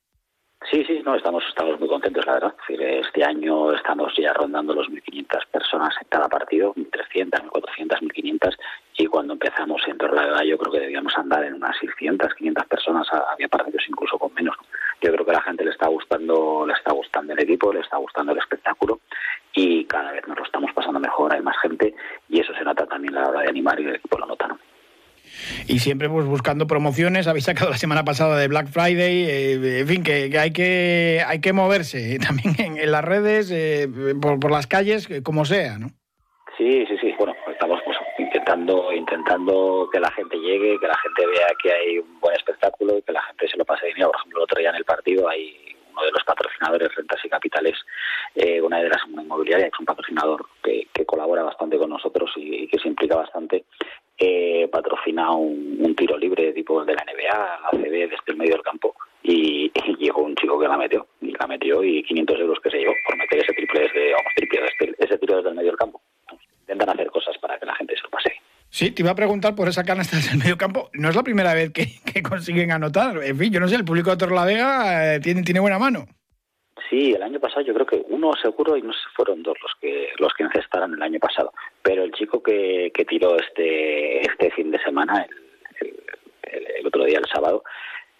Sí, 0.70 0.84
sí, 0.86 1.01
no, 1.04 1.16
estamos, 1.16 1.44
estamos 1.48 1.80
muy 1.80 1.88
contentos, 1.89 2.25
la 2.25 2.34
verdad. 2.34 2.54
Este 2.68 3.24
año 3.24 3.74
estamos 3.74 4.13
ya 4.18 4.28
rondando 4.39 4.74
los 4.74 4.88
1.500 4.88 5.48
personas 5.51 5.93
en 6.01 6.08
cada 6.10 6.27
partido, 6.27 6.74
1.300, 6.75 7.50
1.400, 7.50 8.00
1.500, 8.01 8.58
y 8.98 9.05
cuando 9.08 9.34
empezamos 9.34 9.81
en 9.88 9.98
Torrelavega 9.98 10.43
yo 10.43 10.58
creo 10.58 10.74
que 10.74 10.79
debíamos 10.79 11.15
andar 11.17 11.43
en 11.43 11.55
unas 11.55 11.77
600, 11.79 12.34
500 12.34 12.65
personas, 12.65 13.08
había 13.31 13.48
partidos 13.48 13.84
incluso 13.88 14.17
con 14.17 14.34
menos 14.34 14.55
yo 15.01 15.13
creo 15.13 15.25
que 15.25 15.31
a 15.31 15.36
la 15.36 15.41
gente 15.41 15.63
le 15.63 15.72
está 15.72 15.88
gustando, 15.88 16.65
le 16.67 16.74
está 16.74 16.91
gustando 16.91 17.34
el 17.34 17.39
equipo, 17.39 17.72
le 17.72 17.79
está 17.79 17.98
gustando 17.98 18.34
el 18.34 18.39
espectáculo 18.39 19.00
y 19.53 19.86
cada 19.86 20.12
vez 20.12 20.27
nos 20.27 20.38
lo 20.38 20.43
estamos 20.43 20.72
pasando 20.74 21.00
mejor, 21.00 21.34
hay 21.34 21.41
más 21.41 21.58
gente 21.62 21.93
y 22.27 22.39
eso 22.39 22.53
se 22.53 22.63
nota 22.63 22.86
también 22.86 23.15
a 23.17 23.22
la 23.22 23.29
hora 23.29 23.41
de 23.41 23.50
animar 23.50 23.79
y 23.79 23.86
el 23.86 23.96
equipo 23.96 24.17
lo 24.17 24.25
nota, 24.25 24.48
¿no? 24.48 24.60
Y 25.67 25.79
siempre 25.79 26.10
pues 26.10 26.25
buscando 26.25 26.67
promociones. 26.67 27.27
Habéis 27.27 27.46
sacado 27.46 27.69
la 27.69 27.77
semana 27.77 28.03
pasada 28.03 28.38
de 28.38 28.48
Black 28.48 28.67
Friday, 28.67 29.24
eh, 29.24 29.79
en 29.79 29.88
fin, 29.88 30.03
que, 30.03 30.38
hay 30.38 30.51
que 30.51 31.24
hay 31.25 31.41
que 31.41 31.53
moverse 31.53 32.19
también 32.25 32.77
en, 32.77 32.91
las 32.91 33.03
redes, 33.03 33.51
eh, 33.51 33.88
por, 34.22 34.51
las 34.51 34.67
calles, 34.67 35.08
como 35.24 35.46
sea, 35.46 35.77
¿no? 35.77 35.89
Sí, 36.58 36.86
sí, 36.88 36.98
sí. 37.00 37.13
Bueno, 37.17 37.36
estamos 37.51 37.79
pues, 37.86 37.98
intentando 38.17 38.91
intentando 38.93 39.89
que 39.91 40.00
la 40.00 40.12
gente 40.12 40.38
llegue, 40.38 40.79
que 40.79 40.88
la 40.88 40.98
gente 40.98 41.25
vea 41.25 41.48
que 41.62 41.72
hay 41.72 41.98
un 42.00 42.19
buen 42.19 42.36
espectáculo 42.36 42.98
y 42.98 43.01
que 43.01 43.13
la 43.13 43.22
gente 43.24 43.48
se 43.48 43.58
lo 43.58 43.65
pase 43.65 43.93
bien. 43.93 44.08
Por 44.08 44.15
ejemplo, 44.17 44.39
el 44.39 44.43
otro 44.43 44.60
día 44.60 44.69
en 44.69 44.75
el 44.75 44.86
partido 44.86 45.27
hay 45.27 45.75
uno 45.91 46.03
de 46.03 46.12
los 46.12 46.24
patrocinadores 46.24 46.93
Rentas 46.96 47.24
y 47.24 47.29
Capitales, 47.29 47.75
eh, 48.36 48.62
una 48.62 48.79
de 48.79 48.89
las 48.89 49.01
inmobiliarias, 49.08 49.69
que 49.69 49.75
es 49.75 49.79
un 49.79 49.86
patrocinador 49.86 50.46
que, 50.63 50.88
colabora 51.05 51.43
bastante 51.43 51.77
con 51.77 51.89
nosotros 51.89 52.31
y, 52.36 52.67
que 52.67 52.77
se 52.77 52.88
implica 52.88 53.15
bastante, 53.15 53.65
eh, 54.17 54.67
un, 55.27 55.95
tiro 55.95 56.17
libre 56.17 56.53
tipo 56.53 56.83
de 56.85 56.93
la 56.93 57.03
NBA, 57.03 57.59
la 57.61 57.69
CB 57.71 57.91
desde 57.91 58.15
el 58.27 58.38
medio 58.38 58.53
del 58.53 58.61
campo 58.61 58.95
y, 59.23 59.71
llegó 59.97 60.23
un 60.23 60.35
chico 60.35 60.59
que 60.59 60.67
la 60.67 60.77
metió 60.77 61.07
y 61.21 61.31
la 61.31 61.47
metió 61.47 61.83
y 61.83 62.03
500 62.03 62.39
euros 62.39 62.59
que 62.63 62.69
se 62.69 62.77
llevó 62.77 62.93
por 63.05 63.17
meter 63.17 63.39
ese 63.39 63.53
triple 63.53 63.81
desde, 63.81 64.13
triple 64.35 64.61
desde, 64.61 64.95
ese 64.97 65.17
tiro 65.17 65.38
desde 65.38 65.49
el 65.49 65.55
medio 65.55 65.71
del 65.71 65.77
campo. 65.77 66.01
Intentan 66.61 66.91
hacer 66.91 67.07
cosas 67.07 67.38
para 67.39 67.59
que 67.59 67.65
la 67.65 67.75
gente 67.75 67.95
se 67.95 68.03
lo 68.03 68.09
pase 68.09 68.33
Sí, 68.69 68.91
te 68.91 69.01
iba 69.01 69.11
a 69.11 69.15
preguntar 69.15 69.55
por 69.55 69.67
esa 69.67 69.83
canasta 69.83 70.17
del 70.17 70.38
medio 70.38 70.57
campo. 70.57 70.89
No 70.93 71.09
es 71.09 71.15
la 71.15 71.23
primera 71.23 71.53
vez 71.53 71.71
que, 71.73 72.21
consiguen 72.21 72.71
anotar. 72.71 73.21
En 73.23 73.38
fin, 73.38 73.51
yo 73.51 73.59
no 73.59 73.67
sé, 73.67 73.75
el 73.75 73.85
público 73.85 74.11
de 74.11 74.17
Torlavega 74.17 75.15
eh, 75.15 75.19
tiene 75.19 75.59
buena 75.59 75.79
mano. 75.79 76.05
Sí, 76.89 77.13
el 77.13 77.21
año 77.21 77.39
pasado 77.39 77.61
yo 77.61 77.73
creo 77.73 77.85
que 77.85 78.01
uno 78.09 78.31
seguro 78.41 78.75
y 78.75 78.81
no 78.81 78.93
sé, 78.93 78.99
fueron 79.15 79.43
dos 79.43 79.57
los 79.61 79.71
que 79.79 80.09
los 80.17 80.33
que 80.33 80.43
encestaron 80.43 80.93
el 80.93 81.01
año 81.01 81.19
pasado. 81.19 81.53
Pero 81.83 82.03
el 82.03 82.11
chico 82.11 82.41
que, 82.41 82.91
que 82.93 83.05
tiró 83.05 83.38
este 83.38 84.21
este 84.21 84.49
fin 84.51 84.71
de 84.71 84.79
semana, 84.79 85.25
el, 85.81 85.95
el, 86.77 86.88
otro 86.88 87.05
día, 87.05 87.19
el 87.19 87.29
sábado, 87.31 87.63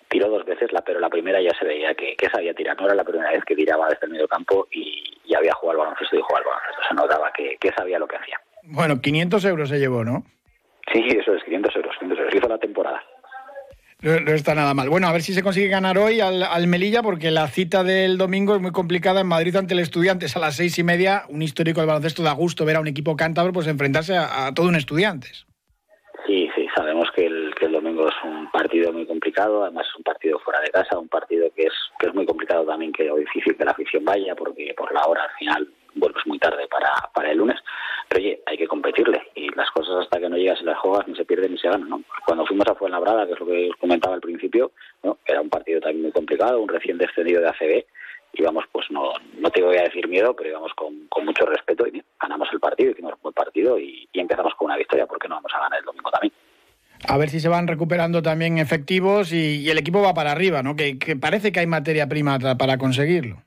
tiró 0.08 0.30
dos 0.30 0.46
veces, 0.46 0.72
la, 0.72 0.82
pero 0.82 1.00
la 1.00 1.10
primera 1.10 1.42
ya 1.42 1.52
se 1.58 1.66
veía 1.66 1.96
que, 1.96 2.16
que 2.16 2.30
sabía 2.30 2.54
tirar. 2.54 2.80
No 2.80 2.86
era 2.86 2.96
la 2.96 3.04
primera 3.04 3.32
vez 3.32 3.44
que 3.44 3.56
tiraba 3.56 3.88
desde 3.90 4.06
el 4.06 4.12
medio 4.12 4.28
campo 4.28 4.68
y, 4.72 5.06
había 5.36 5.54
jugado 5.54 5.82
al 5.82 5.86
baloncesto 5.86 6.16
y 6.16 6.22
jugaba 6.22 6.40
al 6.40 6.46
baloncesto. 6.46 6.82
Se 6.90 6.96
notaba 6.96 7.32
que, 7.32 7.58
que 7.60 7.72
sabía 7.72 8.00
lo 8.00 8.08
que 8.08 8.18
hacía. 8.18 8.42
Bueno, 9.00 9.02
500 9.02 9.46
euros 9.46 9.70
se 9.70 9.80
llevó, 9.80 10.04
¿no? 10.04 10.24
Sí, 10.92 11.02
eso 11.10 11.34
es, 11.34 11.44
500 11.44 11.76
euros, 11.78 11.96
500 12.00 12.20
euros. 12.20 12.36
hizo 12.36 12.48
la 12.50 12.58
temporada. 12.58 13.02
No, 14.02 14.12
está 14.32 14.56
nada 14.56 14.74
mal. 14.74 14.90
Bueno, 14.90 15.08
a 15.08 15.12
ver 15.12 15.22
si 15.22 15.34
se 15.34 15.44
consigue 15.44 15.68
ganar 15.68 15.98
hoy 15.98 16.20
al, 16.20 16.68
Melilla, 16.68 17.02
porque 17.02 17.32
la 17.32 17.48
cita 17.48 17.84
del 17.84 18.18
domingo 18.18 18.56
es 18.56 18.62
muy 18.62 18.72
complicada 18.72 19.22
en 19.22 19.28
Madrid 19.28 19.56
ante 19.56 19.74
el 19.74 19.80
Estudiantes 19.80 20.36
a 20.36 20.40
las 20.40 20.56
seis 20.56 20.78
y 20.80 20.84
media. 20.84 21.24
Un 21.30 21.42
histórico 21.42 21.80
del 21.80 21.88
baloncesto 21.88 22.24
da 22.24 22.34
gusto 22.34 22.66
ver 22.66 22.78
a 22.78 22.80
un 22.80 22.88
equipo 22.88 23.16
cántabro 23.16 23.54
pues 23.54 23.68
enfrentarse 23.68 24.18
a, 24.18 24.54
todo 24.54 24.68
un 24.68 24.76
Estudiantes. 24.76 25.46
Sí, 26.26 26.50
sí, 26.56 26.68
sabemos 26.76 27.10
que 27.16 27.26
el, 27.26 27.54
que 27.56 27.66
el 27.66 27.74
domingo 27.74 28.08
es 28.08 28.16
un 28.24 28.52
partido 28.52 28.92
muy 28.92 29.06
complicado, 29.06 29.64
además 29.64 29.88
es 29.90 29.96
un 29.96 30.04
partido 30.04 30.40
fuera 30.40 30.60
de 30.62 30.70
casa, 30.70 30.98
un 30.98 31.10
partido 31.10 31.50
que 31.56 31.64
es, 31.64 31.74
que 32.00 32.08
es 32.08 32.14
muy 32.14 32.26
complicado 32.26 32.66
también, 32.66 32.92
que 32.92 33.08
es 33.08 33.16
difícil 33.16 33.56
que 33.56 33.66
la 33.66 33.72
afición 33.72 34.06
vaya, 34.06 34.36
porque 34.36 34.74
por 34.78 34.94
la 34.94 35.02
hora 35.06 35.24
al 35.24 35.38
final 35.38 35.68
vuelves 36.00 36.26
muy 36.26 36.40
tarde 36.40 36.68
para, 36.68 36.92
para 37.14 37.32
el 37.32 37.38
lunes. 37.38 37.60
Pero 38.08 38.22
oye, 38.22 38.42
hay 38.46 38.58
que 38.58 38.68
competirle 38.68 39.22
y 39.36 39.54
las 39.56 39.70
cosas 39.72 40.04
hasta 40.04 40.20
que 40.20 40.30
no 40.30 40.38
llegas 40.38 40.60
y 40.62 40.66
las 40.66 40.80
juegas 40.80 41.08
ni 41.08 41.16
se 41.16 41.26
pierden 41.26 41.52
ni 41.52 41.60
se 41.60 41.70
ganan. 41.70 41.90
¿no? 41.90 42.04
Cuando 42.26 42.46
fuimos 42.46 42.66
a 42.68 42.76
Fuenlabrada, 42.76 43.28
que 43.28 43.34
es 43.34 43.40
lo 43.40 43.46
que 43.46 43.70
os 43.70 43.76
comentaba 43.76 44.16
al 44.16 44.22
principio, 44.22 44.72
era 45.26 45.42
un 45.42 45.50
partido 45.50 45.80
también 45.80 46.04
muy 46.04 46.12
complicado, 46.12 46.60
un 46.60 46.70
recién 46.70 46.98
descendido 46.98 47.42
de 47.42 47.50
ACB. 47.50 47.86
Íbamos, 48.34 48.66
pues 48.72 48.86
no, 48.90 49.14
no 49.38 49.50
te 49.50 49.62
voy 49.62 49.78
a 49.78 49.84
decir 49.84 50.08
miedo, 50.08 50.36
pero 50.36 50.50
íbamos 50.50 50.74
con, 50.74 51.08
con 51.08 51.26
mucho 51.26 51.46
respeto 51.46 51.88
y 51.88 52.02
ganamos 52.22 52.48
el 52.52 52.60
partido, 52.60 52.92
hicimos 52.92 53.14
un 53.14 53.22
buen 53.24 53.34
partido 53.34 53.80
y, 53.80 54.08
empezamos 54.14 54.54
con 54.56 54.66
una 54.66 54.78
victoria, 54.78 55.08
porque 55.08 55.28
no 55.28 55.36
vamos 55.36 55.52
a 55.56 55.62
ganar 55.62 55.80
el 55.80 55.86
domingo 55.86 56.12
también. 56.12 56.34
A 57.08 57.18
ver 57.18 57.30
si 57.30 57.40
se 57.40 57.48
van 57.48 57.68
recuperando 57.68 58.22
también 58.22 58.58
efectivos 58.58 59.32
y, 59.32 59.70
el 59.70 59.78
equipo 59.78 60.02
va 60.02 60.14
para 60.14 60.32
arriba, 60.32 60.62
¿no? 60.62 60.76
Que 60.76 60.98
parece 61.20 61.52
que 61.52 61.60
hay 61.60 61.68
materia 61.68 62.08
prima 62.08 62.38
para 62.58 62.78
conseguirlo. 62.78 63.38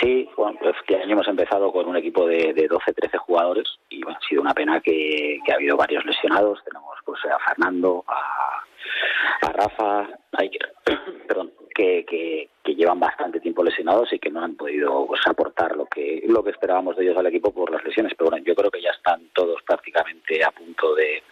Sí, 0.00 0.28
bueno, 0.36 0.56
pues 0.60 0.76
este 0.80 0.94
año 0.96 1.14
hemos 1.14 1.26
empezado 1.26 1.72
con 1.72 1.88
un 1.88 1.96
equipo 1.96 2.26
de, 2.26 2.52
de 2.52 2.68
12-13 2.68 3.18
jugadores 3.18 3.66
y 3.90 4.02
bueno, 4.02 4.18
ha 4.22 4.28
sido 4.28 4.42
una 4.42 4.54
pena 4.54 4.80
que, 4.80 5.40
ha 5.50 5.54
habido 5.54 5.76
varios 5.76 6.04
lesionados. 6.04 6.62
Tenemos 6.64 6.96
pues 7.04 7.20
a 7.24 7.38
Fernando, 7.40 8.04
a, 8.06 9.52
Rafa, 9.52 10.08
perdón, 11.26 11.52
que, 11.74 12.04
que, 12.04 12.48
llevan 12.76 13.00
bastante 13.00 13.40
tiempo 13.40 13.64
lesionados 13.64 14.12
y 14.12 14.20
que 14.20 14.30
no 14.30 14.40
han 14.40 14.54
podido 14.54 15.06
pues, 15.06 15.20
aportar 15.26 15.74
lo 15.74 15.86
que 15.86 16.22
lo 16.28 16.44
que 16.44 16.50
esperábamos 16.50 16.96
de 16.96 17.02
ellos 17.02 17.16
al 17.16 17.26
equipo 17.26 17.50
por 17.50 17.72
las 17.72 17.82
lesiones. 17.82 18.12
Pero 18.16 18.30
bueno, 18.30 18.44
yo 18.46 18.54
creo 18.54 18.70
que 18.70 18.80
ya 18.80 18.90
están 18.90 19.30
todos 19.34 19.60
prácticamente 19.62 20.44
a 20.44 20.52
punto 20.52 20.94
de, 20.94 21.24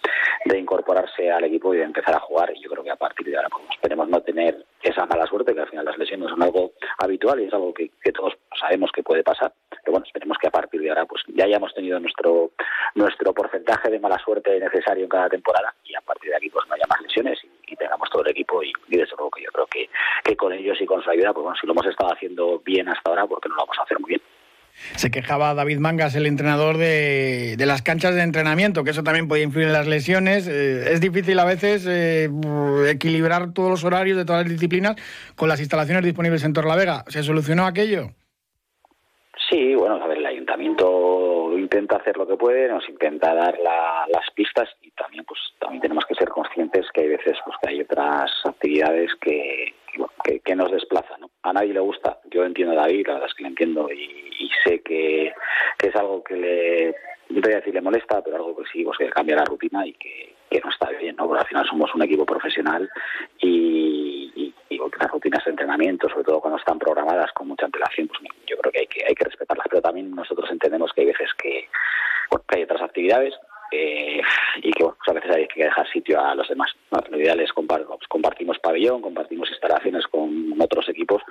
de 0.44 0.58
incorporarse 0.58 1.30
al 1.30 1.44
equipo 1.44 1.73
y 1.73 1.78
de 1.78 1.85
empezar 1.85 2.14
a 2.14 2.20
jugar. 2.20 2.52
Y 2.56 2.62
yo 2.62 2.70
creo 2.70 2.82
que 2.82 2.90
a 2.90 2.96
partir 2.96 3.26
de 3.28 3.37
ahora 3.37 3.49
pues, 3.49 3.64
esperemos 3.70 4.08
no 4.08 4.20
tener 4.23 4.64
esa 4.82 5.06
mala 5.06 5.26
suerte, 5.26 5.54
que 5.54 5.61
al 5.61 5.68
final 5.68 5.85
las 5.85 5.99
lesiones 5.99 6.30
son 6.30 6.42
algo 6.42 6.73
habitual 6.99 7.40
y 7.40 7.44
es 7.44 7.52
algo 7.52 7.75
que, 7.75 7.90
todos 8.12 8.35
sabemos 8.58 8.90
que 8.92 9.02
puede 9.02 9.22
pasar. 9.22 9.52
Pero 9.70 9.92
bueno, 9.92 10.06
esperemos 10.06 10.38
que 10.38 10.48
a 10.48 10.50
partir 10.50 10.80
de 10.80 10.88
ahora 10.90 11.06
pues 11.06 11.22
ya 11.28 11.44
hayamos 11.44 11.75
tenido 11.75 11.98
nuestro 12.00 12.52
nuestro 12.94 13.32
porcentaje 13.32 13.90
de 13.90 14.00
mala 14.00 14.18
suerte 14.18 14.58
necesario 14.58 15.04
en 15.04 15.10
cada 15.10 15.28
temporada 15.28 15.75
y 15.84 15.94
a 15.94 16.00
partir 16.00 16.30
de 16.30 16.36
aquí 16.36 16.50
pues 16.50 16.66
no 16.68 16.75
haya 16.75 16.84
más 16.88 17.00
lesiones 17.02 17.38
y, 17.42 17.76
tengamos 17.76 18.08
todo 18.08 18.22
el 18.22 18.30
equipo 18.30 18.62
y, 18.62 18.72
desde 18.88 19.14
luego 19.16 19.30
que 19.30 19.42
yo 19.42 19.50
creo 19.52 19.66
que, 19.66 19.90
que 20.25 20.34
con 20.34 20.52
ellos 20.52 20.78
y 20.80 20.86
con 20.86 21.02
su 21.02 21.10
ayuda, 21.10 21.34
pues 21.34 21.44
bueno, 21.44 21.58
si 21.60 21.66
lo 21.66 21.75
hemos 21.75 21.86
estado 21.86 22.12
haciendo 22.12 22.58
bien 22.60 22.88
hasta 22.88 23.10
ahora, 23.10 23.26
porque 23.26 23.50
no 23.50 23.54
lo 23.56 23.62
vamos 23.62 23.76
a 23.78 23.82
hacer 23.82 24.00
muy 24.00 24.08
bien. 24.10 24.22
Se 24.96 25.10
quejaba 25.10 25.54
David 25.54 25.78
Mangas, 25.78 26.14
el 26.14 26.26
entrenador 26.26 26.76
de, 26.76 27.56
las 27.58 27.82
canchas 27.82 28.14
de 28.14 28.22
entrenamiento, 28.22 28.84
que 28.84 28.90
eso 28.90 29.02
también 29.02 29.28
puede 29.28 29.42
influir 29.42 29.66
en 29.66 29.72
las 29.72 29.86
lesiones. 29.86 30.46
Eh, 30.48 30.92
es 30.92 31.00
difícil 31.00 31.38
a 31.38 31.44
veces 31.44 31.86
eh, 31.86 32.30
equilibrar 32.88 33.52
todos 33.52 33.70
los 33.70 33.84
horarios 33.84 34.16
de 34.16 34.25
todas 34.25 34.42
las 34.42 34.52
disciplinas 34.52 34.96
con 35.34 35.48
las 35.48 35.60
instalaciones 35.60 36.04
disponibles 36.04 36.44
en 36.44 36.52
Torlavega. 36.52 37.04
¿Se 37.08 37.22
solucionó 37.22 37.66
aquello? 37.66 38.10
Sí, 39.49 39.76
bueno, 39.76 39.95
a 40.03 40.07
ver, 40.09 40.19
el 40.19 40.26
ayuntamiento 40.26 41.53
intenta 41.57 41.97
hacer 41.97 42.17
lo 42.17 42.26
que 42.26 42.37
puede, 42.37 42.69
nos 42.69 42.88
intenta 42.88 43.33
dar 43.33 43.57
las 43.61 44.31
pistas 44.35 44.69
y 44.83 44.91
también, 44.91 45.25
pues, 45.25 45.41
también 45.61 45.83
tenemos 45.83 46.05
que 46.05 46.17
ser 46.17 46.29
conscientes 46.31 46.87
que 46.93 47.03
hay 47.03 47.09
veces, 47.09 47.38
pues, 47.45 47.57
que 47.62 47.71
hay 47.71 47.81
otras 47.83 48.31
actividades 48.45 49.15
que, 49.21 49.73
que, 50.45 50.57
nos 50.57 50.73
desplazan. 50.73 51.21
A 51.43 51.53
nadie 51.53 51.75
le 51.75 51.81
gusta, 51.81 52.19
yo 52.31 52.45
entiendo 52.45 52.73
a 52.73 52.83
David, 52.83 53.07
la 53.07 53.15
verdad 53.15 53.29
es 53.29 53.35
que 53.35 53.43
le 53.45 53.50
entiendo 53.50 53.88
y, 53.93 54.50
sé 54.65 54.81
que, 54.81 55.33
es 55.83 55.97
algo 55.97 56.25
que 56.25 56.35
le, 56.35 56.95
voy 57.29 57.53
a 57.53 57.57
decir 57.57 57.75
le 57.75 57.81
molesta, 57.81 58.23
pero 58.23 58.37
algo 58.37 58.57
que 58.57 58.65
sí, 58.73 58.83
pues 58.83 58.99
que 58.99 59.11
cambia 59.11 59.37
la 59.37 59.45
rutina 59.45 59.87
y 59.87 59.93
que, 59.93 60.35
no 60.62 60.71
está 60.71 60.91
bien, 60.91 61.17
¿no? 61.17 61.26
Porque 61.26 61.43
al 61.43 61.49
final 61.49 61.67
somos 61.67 61.95
un 61.95 62.03
equipo 62.03 62.25
profesional 62.25 62.88
y, 63.41 64.53
las 64.99 65.11
rutinas 65.11 65.45
de 65.45 65.50
entrenamiento, 65.50 66.09
sobre 66.09 66.25
todo 66.25 66.41
cuando 66.41 66.59
están 66.59 66.78
programadas 66.78 67.30
con 67.32 67.49
mucha 67.49 67.67
antelación, 67.67 68.09
pues 68.09 68.21
yo 68.47 68.56
creo 68.56 68.73
que 68.73 68.78
hay 68.80 68.87
que, 68.87 69.04
hay 69.06 69.15
que 69.15 69.25
respetarlas, 69.25 69.67
pero 69.69 69.82
también 69.82 70.11
nosotros 70.15 70.50
entendemos 70.50 70.91
que 70.93 71.02
hay 71.02 71.06
veces 71.09 71.28
que, 71.35 71.69
hay 72.49 72.63
otras 72.63 72.80
actividades 72.80 73.35
eh, 73.73 74.23
y 74.63 74.71
que 74.73 74.85
pues 74.85 75.09
a 75.09 75.13
veces 75.13 75.30
hay 75.30 75.49
que 75.49 75.65
dejar 75.65 75.87
sitio 75.91 76.19
a 76.19 76.35
los 76.35 76.49
demás. 76.49 76.73
Lo 77.11 77.19
ideal 77.19 77.41
es 77.41 77.50
pues 77.52 78.09
compartimos 78.09 78.59
pabellón, 78.59 79.02
compartimos 79.02 79.50
instalaciones 79.50 80.06
con 80.06 80.54
otros 80.61 80.89
equipos 80.89 81.23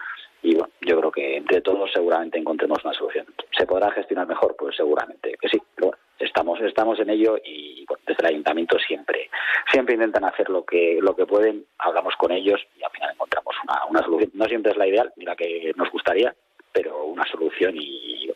y 0.43 0.53
bueno, 0.55 0.69
yo 0.81 0.99
creo 0.99 1.11
que 1.11 1.37
entre 1.37 1.61
todos 1.61 1.91
seguramente 1.91 2.37
encontremos 2.37 2.83
una 2.83 2.93
solución. 2.93 3.25
¿Se 3.57 3.65
podrá 3.65 3.91
gestionar 3.91 4.27
mejor? 4.27 4.55
Pues 4.57 4.75
seguramente 4.75 5.35
que 5.41 5.49
sí, 5.49 5.59
pero 5.75 5.87
bueno, 5.87 6.03
estamos, 6.19 6.59
estamos 6.61 6.99
en 6.99 7.09
ello 7.09 7.37
y 7.43 7.85
desde 8.05 8.21
el 8.21 8.27
ayuntamiento 8.27 8.77
siempre, 8.79 9.29
siempre 9.71 9.95
intentan 9.95 10.25
hacer 10.25 10.49
lo 10.49 10.63
que, 10.63 10.99
lo 11.01 11.15
que 11.15 11.25
pueden, 11.25 11.65
hablamos 11.79 12.15
con 12.17 12.31
ellos 12.31 12.61
y 12.79 12.83
al 12.83 12.91
final 12.91 13.11
encontramos 13.13 13.55
una, 13.89 14.01
solución. 14.01 14.31
No 14.33 14.45
siempre 14.45 14.71
es 14.71 14.77
la 14.77 14.87
ideal 14.87 15.11
ni 15.17 15.25
la 15.25 15.35
que 15.35 15.71
nos 15.75 15.91
gustaría, 15.91 16.33
pero 16.71 17.05
una 17.05 17.25
solución 17.25 17.75
y 17.77 18.29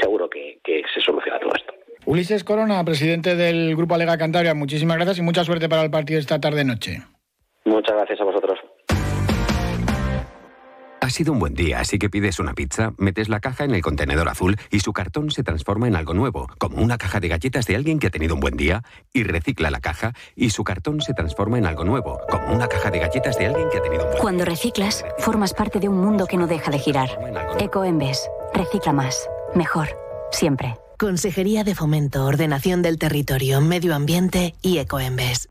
seguro 0.00 0.28
que, 0.28 0.58
que 0.62 0.82
se 0.92 1.00
soluciona 1.00 1.38
todo 1.38 1.52
esto. 1.54 1.72
Ulises 2.04 2.42
Corona, 2.42 2.84
presidente 2.84 3.36
del 3.36 3.76
Grupo 3.76 3.94
Alega 3.94 4.18
Cantabria, 4.18 4.54
muchísimas 4.54 4.96
gracias 4.96 5.18
y 5.18 5.22
mucha 5.22 5.44
suerte 5.44 5.68
para 5.68 5.82
el 5.82 5.90
partido 5.90 6.18
esta 6.18 6.40
tarde-noche. 6.40 6.98
Muchas 7.64 7.96
gracias 7.96 8.20
a 8.20 8.24
vosotros. 8.24 8.58
Ha 11.12 11.14
sido 11.14 11.34
un 11.34 11.40
buen 11.40 11.52
día, 11.52 11.78
así 11.80 11.98
que 11.98 12.08
pides 12.08 12.38
una 12.38 12.54
pizza, 12.54 12.94
metes 12.96 13.28
la 13.28 13.38
caja 13.38 13.64
en 13.64 13.74
el 13.74 13.82
contenedor 13.82 14.30
azul 14.30 14.56
y 14.70 14.80
su 14.80 14.94
cartón 14.94 15.30
se 15.30 15.42
transforma 15.42 15.86
en 15.86 15.94
algo 15.94 16.14
nuevo, 16.14 16.48
como 16.56 16.80
una 16.80 16.96
caja 16.96 17.20
de 17.20 17.28
galletas 17.28 17.66
de 17.66 17.76
alguien 17.76 17.98
que 17.98 18.06
ha 18.06 18.10
tenido 18.10 18.34
un 18.34 18.40
buen 18.40 18.56
día, 18.56 18.82
y 19.12 19.22
recicla 19.22 19.70
la 19.70 19.80
caja 19.80 20.14
y 20.34 20.48
su 20.48 20.64
cartón 20.64 21.02
se 21.02 21.12
transforma 21.12 21.58
en 21.58 21.66
algo 21.66 21.84
nuevo, 21.84 22.18
como 22.30 22.54
una 22.54 22.66
caja 22.66 22.90
de 22.90 23.00
galletas 23.00 23.36
de 23.36 23.44
alguien 23.44 23.68
que 23.70 23.76
ha 23.76 23.82
tenido 23.82 24.04
un 24.04 24.06
buen 24.06 24.12
día. 24.12 24.22
Cuando 24.22 24.46
reciclas, 24.46 25.04
formas 25.18 25.52
parte 25.52 25.80
de 25.80 25.90
un 25.90 25.98
mundo 25.98 26.26
que 26.26 26.38
no 26.38 26.46
deja 26.46 26.70
de 26.70 26.78
girar. 26.78 27.10
Ecoembes, 27.58 28.30
recicla 28.54 28.94
más, 28.94 29.28
mejor, 29.54 29.88
siempre. 30.30 30.78
Consejería 30.98 31.62
de 31.62 31.74
Fomento, 31.74 32.24
Ordenación 32.24 32.80
del 32.80 32.96
Territorio, 32.96 33.60
Medio 33.60 33.94
Ambiente 33.94 34.54
y 34.62 34.78
Ecoembes. 34.78 35.46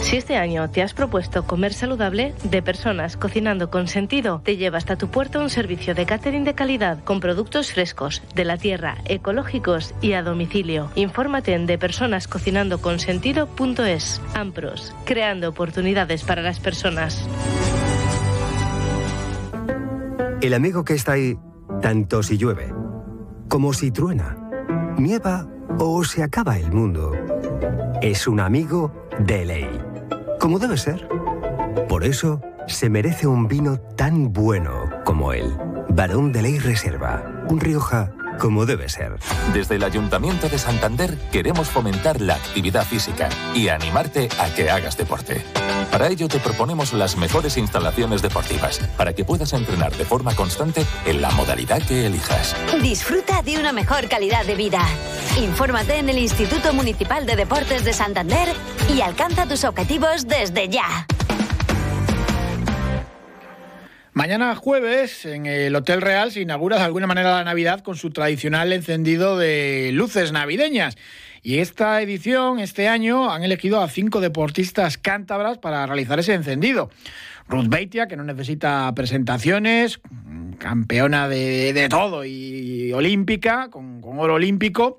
Si 0.00 0.16
este 0.16 0.36
año 0.36 0.70
te 0.70 0.82
has 0.82 0.94
propuesto 0.94 1.46
comer 1.46 1.74
saludable, 1.74 2.34
de 2.42 2.62
personas 2.62 3.18
cocinando 3.18 3.70
con 3.70 3.86
sentido, 3.88 4.40
te 4.42 4.56
lleva 4.56 4.78
hasta 4.78 4.96
tu 4.96 5.08
puerta 5.08 5.38
un 5.38 5.50
servicio 5.50 5.94
de 5.94 6.06
catering 6.06 6.44
de 6.44 6.54
calidad 6.54 7.04
con 7.04 7.20
productos 7.20 7.72
frescos, 7.72 8.22
de 8.34 8.44
la 8.44 8.56
tierra, 8.56 8.96
ecológicos 9.04 9.94
y 10.00 10.14
a 10.14 10.22
domicilio. 10.22 10.90
Infórmate 10.94 11.52
en 11.54 11.66
depersonascocinandoconsentido.es. 11.66 14.22
Ampros, 14.34 14.94
creando 15.04 15.50
oportunidades 15.50 16.24
para 16.24 16.40
las 16.42 16.58
personas. 16.58 17.28
El 20.40 20.54
amigo 20.54 20.84
que 20.84 20.94
está 20.94 21.12
ahí, 21.12 21.36
tanto 21.82 22.22
si 22.22 22.38
llueve 22.38 22.72
como 23.48 23.72
si 23.72 23.90
truena, 23.90 24.36
nieva 24.98 25.48
o 25.78 26.04
se 26.04 26.22
acaba 26.22 26.58
el 26.58 26.70
mundo, 26.70 27.12
es 28.00 28.28
un 28.28 28.40
amigo 28.40 28.92
de 29.18 29.44
ley 29.44 29.87
como 30.38 30.58
debe 30.58 30.76
ser. 30.76 31.08
Por 31.88 32.04
eso 32.04 32.40
se 32.66 32.90
merece 32.90 33.26
un 33.26 33.48
vino 33.48 33.78
tan 33.78 34.32
bueno 34.32 34.90
como 35.04 35.32
él. 35.32 35.56
Barón 35.90 36.32
de 36.32 36.42
Ley 36.42 36.58
Reserva, 36.58 37.44
un 37.48 37.60
Rioja 37.60 38.12
como 38.38 38.66
debe 38.66 38.88
ser. 38.88 39.16
Desde 39.52 39.76
el 39.76 39.84
Ayuntamiento 39.84 40.48
de 40.48 40.58
Santander 40.58 41.18
queremos 41.30 41.68
fomentar 41.68 42.20
la 42.20 42.34
actividad 42.34 42.86
física 42.86 43.28
y 43.54 43.68
animarte 43.68 44.28
a 44.38 44.54
que 44.54 44.70
hagas 44.70 44.96
deporte. 44.96 45.44
Para 45.90 46.08
ello 46.08 46.28
te 46.28 46.38
proponemos 46.38 46.92
las 46.92 47.16
mejores 47.16 47.56
instalaciones 47.56 48.22
deportivas 48.22 48.78
para 48.96 49.12
que 49.12 49.24
puedas 49.24 49.52
entrenar 49.52 49.94
de 49.96 50.04
forma 50.04 50.34
constante 50.34 50.84
en 51.06 51.20
la 51.20 51.30
modalidad 51.30 51.82
que 51.82 52.06
elijas. 52.06 52.54
Disfruta 52.82 53.42
de 53.42 53.58
una 53.58 53.72
mejor 53.72 54.08
calidad 54.08 54.44
de 54.46 54.54
vida. 54.54 54.86
Infórmate 55.38 55.98
en 55.98 56.08
el 56.08 56.18
Instituto 56.18 56.72
Municipal 56.72 57.26
de 57.26 57.36
Deportes 57.36 57.84
de 57.84 57.92
Santander 57.92 58.48
y 58.94 59.00
alcanza 59.00 59.46
tus 59.46 59.64
objetivos 59.64 60.26
desde 60.26 60.68
ya. 60.68 61.06
Mañana 64.18 64.56
jueves 64.56 65.24
en 65.26 65.46
el 65.46 65.76
Hotel 65.76 66.00
Real 66.00 66.32
se 66.32 66.40
inaugura 66.40 66.76
de 66.76 66.82
alguna 66.82 67.06
manera 67.06 67.36
la 67.36 67.44
Navidad 67.44 67.84
con 67.84 67.94
su 67.94 68.10
tradicional 68.10 68.72
encendido 68.72 69.38
de 69.38 69.90
luces 69.92 70.32
navideñas. 70.32 70.98
Y 71.40 71.58
esta 71.58 72.02
edición, 72.02 72.58
este 72.58 72.88
año, 72.88 73.30
han 73.30 73.44
elegido 73.44 73.80
a 73.80 73.88
cinco 73.88 74.20
deportistas 74.20 74.98
cántabras 74.98 75.58
para 75.58 75.86
realizar 75.86 76.18
ese 76.18 76.34
encendido. 76.34 76.90
Ruth 77.46 77.68
Beitia, 77.68 78.08
que 78.08 78.16
no 78.16 78.24
necesita 78.24 78.92
presentaciones, 78.92 80.00
campeona 80.58 81.28
de, 81.28 81.86
todo 81.88 82.24
y 82.24 82.92
olímpica, 82.92 83.70
con, 83.70 84.02
oro 84.02 84.34
olímpico. 84.34 84.98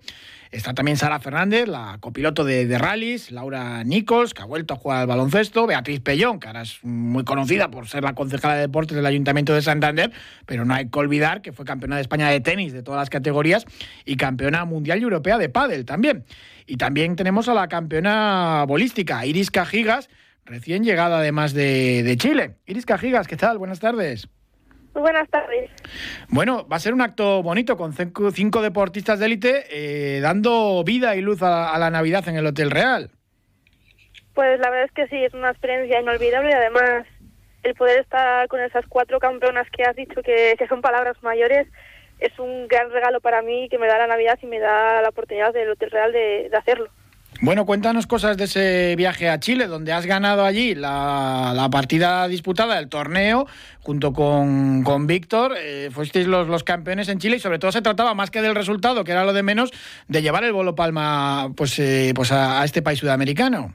Está 0.52 0.74
también 0.74 0.98
Sara 0.98 1.20
Fernández, 1.20 1.68
la 1.68 1.98
copiloto 2.00 2.44
de, 2.44 2.66
de 2.66 2.78
rallies, 2.80 3.30
Laura 3.32 3.84
Nichols, 3.84 4.34
que 4.34 4.42
ha 4.42 4.46
vuelto 4.46 4.74
a 4.74 4.78
jugar 4.78 5.02
al 5.02 5.06
baloncesto, 5.06 5.68
Beatriz 5.68 6.00
Pellón, 6.00 6.40
que 6.40 6.48
ahora 6.48 6.64
es 6.64 6.80
muy 6.84 7.24
conocida 7.24 7.70
por 7.70 7.88
ser 7.88 8.04
la 8.04 8.16
concejala 8.16 8.56
de 8.56 8.62
deportes 8.62 8.96
del 8.96 9.06
Ayuntamiento 9.06 9.54
de 9.54 9.62
Santander, 9.62 10.12
pero 10.48 10.66
no 10.66 10.74
hay 10.74 10.90
que 10.90 10.98
olvidar 10.98 11.44
que 11.44 11.54
fue 11.54 11.66
campeona 11.66 11.98
de 11.98 12.02
España 12.02 12.30
de 12.30 12.40
tenis 12.40 12.74
de 12.74 12.82
todas 12.82 13.00
las 13.00 13.12
categorías 13.12 13.66
y 14.06 14.16
campeona 14.16 14.66
mundial 14.66 15.00
y 15.00 15.04
europea 15.04 15.38
de 15.38 15.50
pádel 15.50 15.86
también. 15.86 16.26
Y 16.66 16.78
también 16.78 17.16
tenemos 17.16 17.48
a 17.48 17.54
la 17.54 17.68
campeona 17.68 18.66
bolística, 18.68 19.24
Iris 19.28 19.52
Cajigas, 19.52 20.10
recién 20.46 20.84
llegada 20.84 21.20
además 21.20 21.54
de, 21.54 22.02
de 22.02 22.18
Chile. 22.18 22.56
Iris 22.66 22.88
Cajigas, 22.88 23.28
¿qué 23.28 23.38
tal? 23.38 23.60
Buenas 23.60 23.80
tardes. 23.80 24.28
Muy 25.00 25.12
buenas 25.14 25.30
tardes. 25.30 25.70
Bueno, 26.28 26.68
va 26.68 26.76
a 26.76 26.80
ser 26.80 26.94
un 26.94 27.00
acto 27.00 27.42
bonito 27.42 27.78
con 27.78 27.94
cinco, 27.94 28.32
cinco 28.32 28.62
deportistas 28.62 29.18
de 29.18 29.28
élite 29.28 29.64
eh, 29.72 30.20
dando 30.20 30.84
vida 30.84 31.16
y 31.16 31.22
luz 31.22 31.42
a, 31.42 31.74
a, 31.74 31.80
la 31.80 31.90
Navidad 31.90 32.28
en 32.28 32.36
el 32.36 32.46
Hotel 32.46 32.70
Real. 32.70 33.10
Pues 34.34 34.60
la 34.60 34.70
verdad 34.70 34.88
es 34.88 34.92
que 34.92 35.08
sí, 35.08 35.24
es 35.24 35.34
una 35.34 35.52
experiencia 35.52 36.02
inolvidable 36.02 36.50
y 36.50 36.54
además 36.54 37.06
el 37.64 37.76
poder 37.76 38.02
estar 38.02 38.50
con 38.50 38.60
esas 38.60 38.86
cuatro 38.90 39.20
campeonas 39.20 39.70
que 39.70 39.84
has 39.84 39.96
dicho 39.96 40.22
que, 40.22 40.56
que 40.60 40.68
son 40.68 40.82
palabras 40.82 41.16
mayores 41.24 41.66
es 42.20 42.38
un 42.38 42.68
gran 42.68 42.92
regalo 42.92 43.22
para 43.22 43.42
mí 43.42 43.70
que 43.70 43.78
me 43.78 43.88
da 43.88 44.00
la 44.00 44.08
Navidad 44.08 44.38
y 44.42 44.48
me 44.48 44.60
da 44.60 45.02
la 45.02 45.10
oportunidad 45.10 45.54
del 45.54 45.70
Hotel 45.70 45.92
Real 45.92 46.12
de, 46.12 46.50
de 46.50 46.58
hacerlo. 46.58 46.90
Bueno, 47.42 47.66
cuéntanos 47.66 48.06
cosas 48.06 48.36
de 48.36 48.44
ese 48.44 48.96
viaje 48.98 49.30
a 49.30 49.40
Chile, 49.40 49.68
donde 49.68 49.94
has 49.94 50.06
ganado 50.06 50.44
allí 50.44 50.76
la, 50.76 51.54
la 51.56 51.70
partida 51.70 52.28
disputada 52.28 52.76
del 52.76 52.90
torneo 52.90 53.48
junto 53.80 54.12
con, 54.12 54.84
con 54.84 55.08
Víctor. 55.08 55.54
Eh, 55.58 55.90
fuisteis 55.90 56.28
los, 56.28 56.50
los 56.50 56.66
campeones 56.66 57.08
en 57.08 57.20
Chile 57.20 57.38
y 57.38 57.40
sobre 57.40 57.58
todo 57.58 57.72
se 57.72 57.82
trataba 57.82 58.14
más 58.14 58.30
que 58.30 58.42
del 58.42 58.56
resultado, 58.56 59.06
que 59.06 59.14
era 59.14 59.24
lo 59.24 59.32
de 59.32 59.44
menos, 59.44 59.72
de 60.10 60.22
llevar 60.22 60.44
el 60.44 60.52
bolo 60.52 60.76
palma 60.76 61.54
pues, 61.56 61.80
eh, 61.80 62.12
pues 62.14 62.34
a, 62.34 62.62
este 62.66 62.82
país 62.82 63.00
sudamericano. 63.00 63.74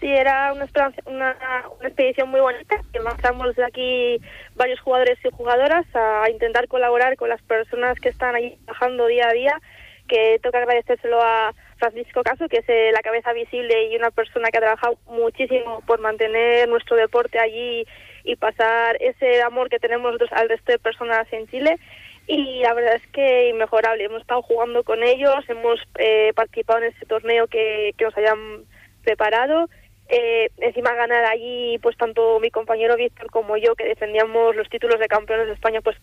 Sí, 0.00 0.08
era 0.08 0.52
una, 0.52 0.70
una, 1.06 1.36
expedición 1.82 2.30
muy 2.30 2.40
bonita. 2.40 2.76
que 2.94 3.00
Marchamos 3.00 3.54
de 3.56 3.64
aquí 3.64 4.20
varios 4.56 4.80
jugadores 4.80 5.18
y 5.22 5.28
jugadoras 5.30 5.84
a 5.94 6.30
intentar 6.30 6.66
colaborar 6.68 7.16
con 7.16 7.28
las 7.28 7.42
personas 7.42 8.00
que 8.00 8.08
están 8.08 8.34
ahí 8.34 8.56
trabajando 8.64 9.06
día 9.06 9.28
a 9.28 9.32
día, 9.32 9.60
que 10.08 10.38
toca 10.42 10.58
agradecérselo 10.58 11.20
a 11.22 11.54
Francisco 11.78 12.22
Caso, 12.22 12.48
que 12.48 12.58
es 12.58 12.68
eh, 12.68 12.90
la 12.92 13.00
cabeza 13.00 13.32
visible 13.32 13.88
y 13.88 13.96
una 13.96 14.10
persona 14.10 14.50
que 14.50 14.58
ha 14.58 14.62
trabajado 14.62 14.98
muchísimo 15.06 15.82
por 15.86 16.00
mantener 16.00 16.68
nuestro 16.68 16.96
deporte 16.96 17.38
allí 17.38 17.86
y 18.24 18.36
pasar 18.36 18.96
ese 19.00 19.42
amor 19.42 19.68
que 19.68 19.78
tenemos 19.78 20.14
al 20.30 20.48
resto 20.48 20.72
de 20.72 20.78
personas 20.78 21.26
en 21.32 21.46
Chile. 21.48 21.78
Y 22.26 22.60
la 22.60 22.72
verdad 22.72 22.94
es 22.94 23.06
que 23.08 23.50
inmejorable. 23.50 24.04
Hemos 24.04 24.22
estado 24.22 24.40
jugando 24.42 24.82
con 24.82 25.02
ellos, 25.02 25.44
hemos 25.48 25.78
eh, 25.98 26.32
participado 26.34 26.80
en 26.80 26.92
ese 26.92 27.04
torneo 27.04 27.46
que, 27.48 27.92
que 27.98 28.04
nos 28.04 28.16
hayan 28.16 28.64
preparado. 29.04 29.68
Eh, 30.08 30.48
encima 30.58 30.94
ganar 30.94 31.24
allí, 31.26 31.78
pues 31.82 31.96
tanto 31.96 32.38
mi 32.40 32.50
compañero 32.50 32.96
Víctor 32.96 33.30
como 33.30 33.56
yo, 33.56 33.74
que 33.74 33.84
defendíamos 33.84 34.56
los 34.56 34.68
títulos 34.68 34.98
de 35.00 35.08
campeones 35.08 35.48
de 35.48 35.54
España, 35.54 35.80
pues 35.82 35.96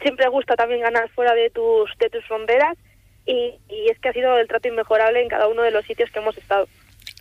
siempre 0.00 0.28
gusta 0.28 0.54
también 0.54 0.80
ganar 0.80 1.08
fuera 1.10 1.34
de 1.34 1.50
tus, 1.50 1.90
de 1.98 2.10
tus 2.10 2.24
fronteras 2.26 2.76
y, 3.26 3.54
y, 3.68 3.90
es 3.90 3.98
que 3.98 4.08
ha 4.08 4.12
sido 4.12 4.36
el 4.38 4.48
trato 4.48 4.68
inmejorable 4.68 5.22
en 5.22 5.28
cada 5.28 5.48
uno 5.48 5.62
de 5.62 5.70
los 5.70 5.84
sitios 5.84 6.10
que 6.10 6.18
hemos 6.18 6.36
estado. 6.36 6.66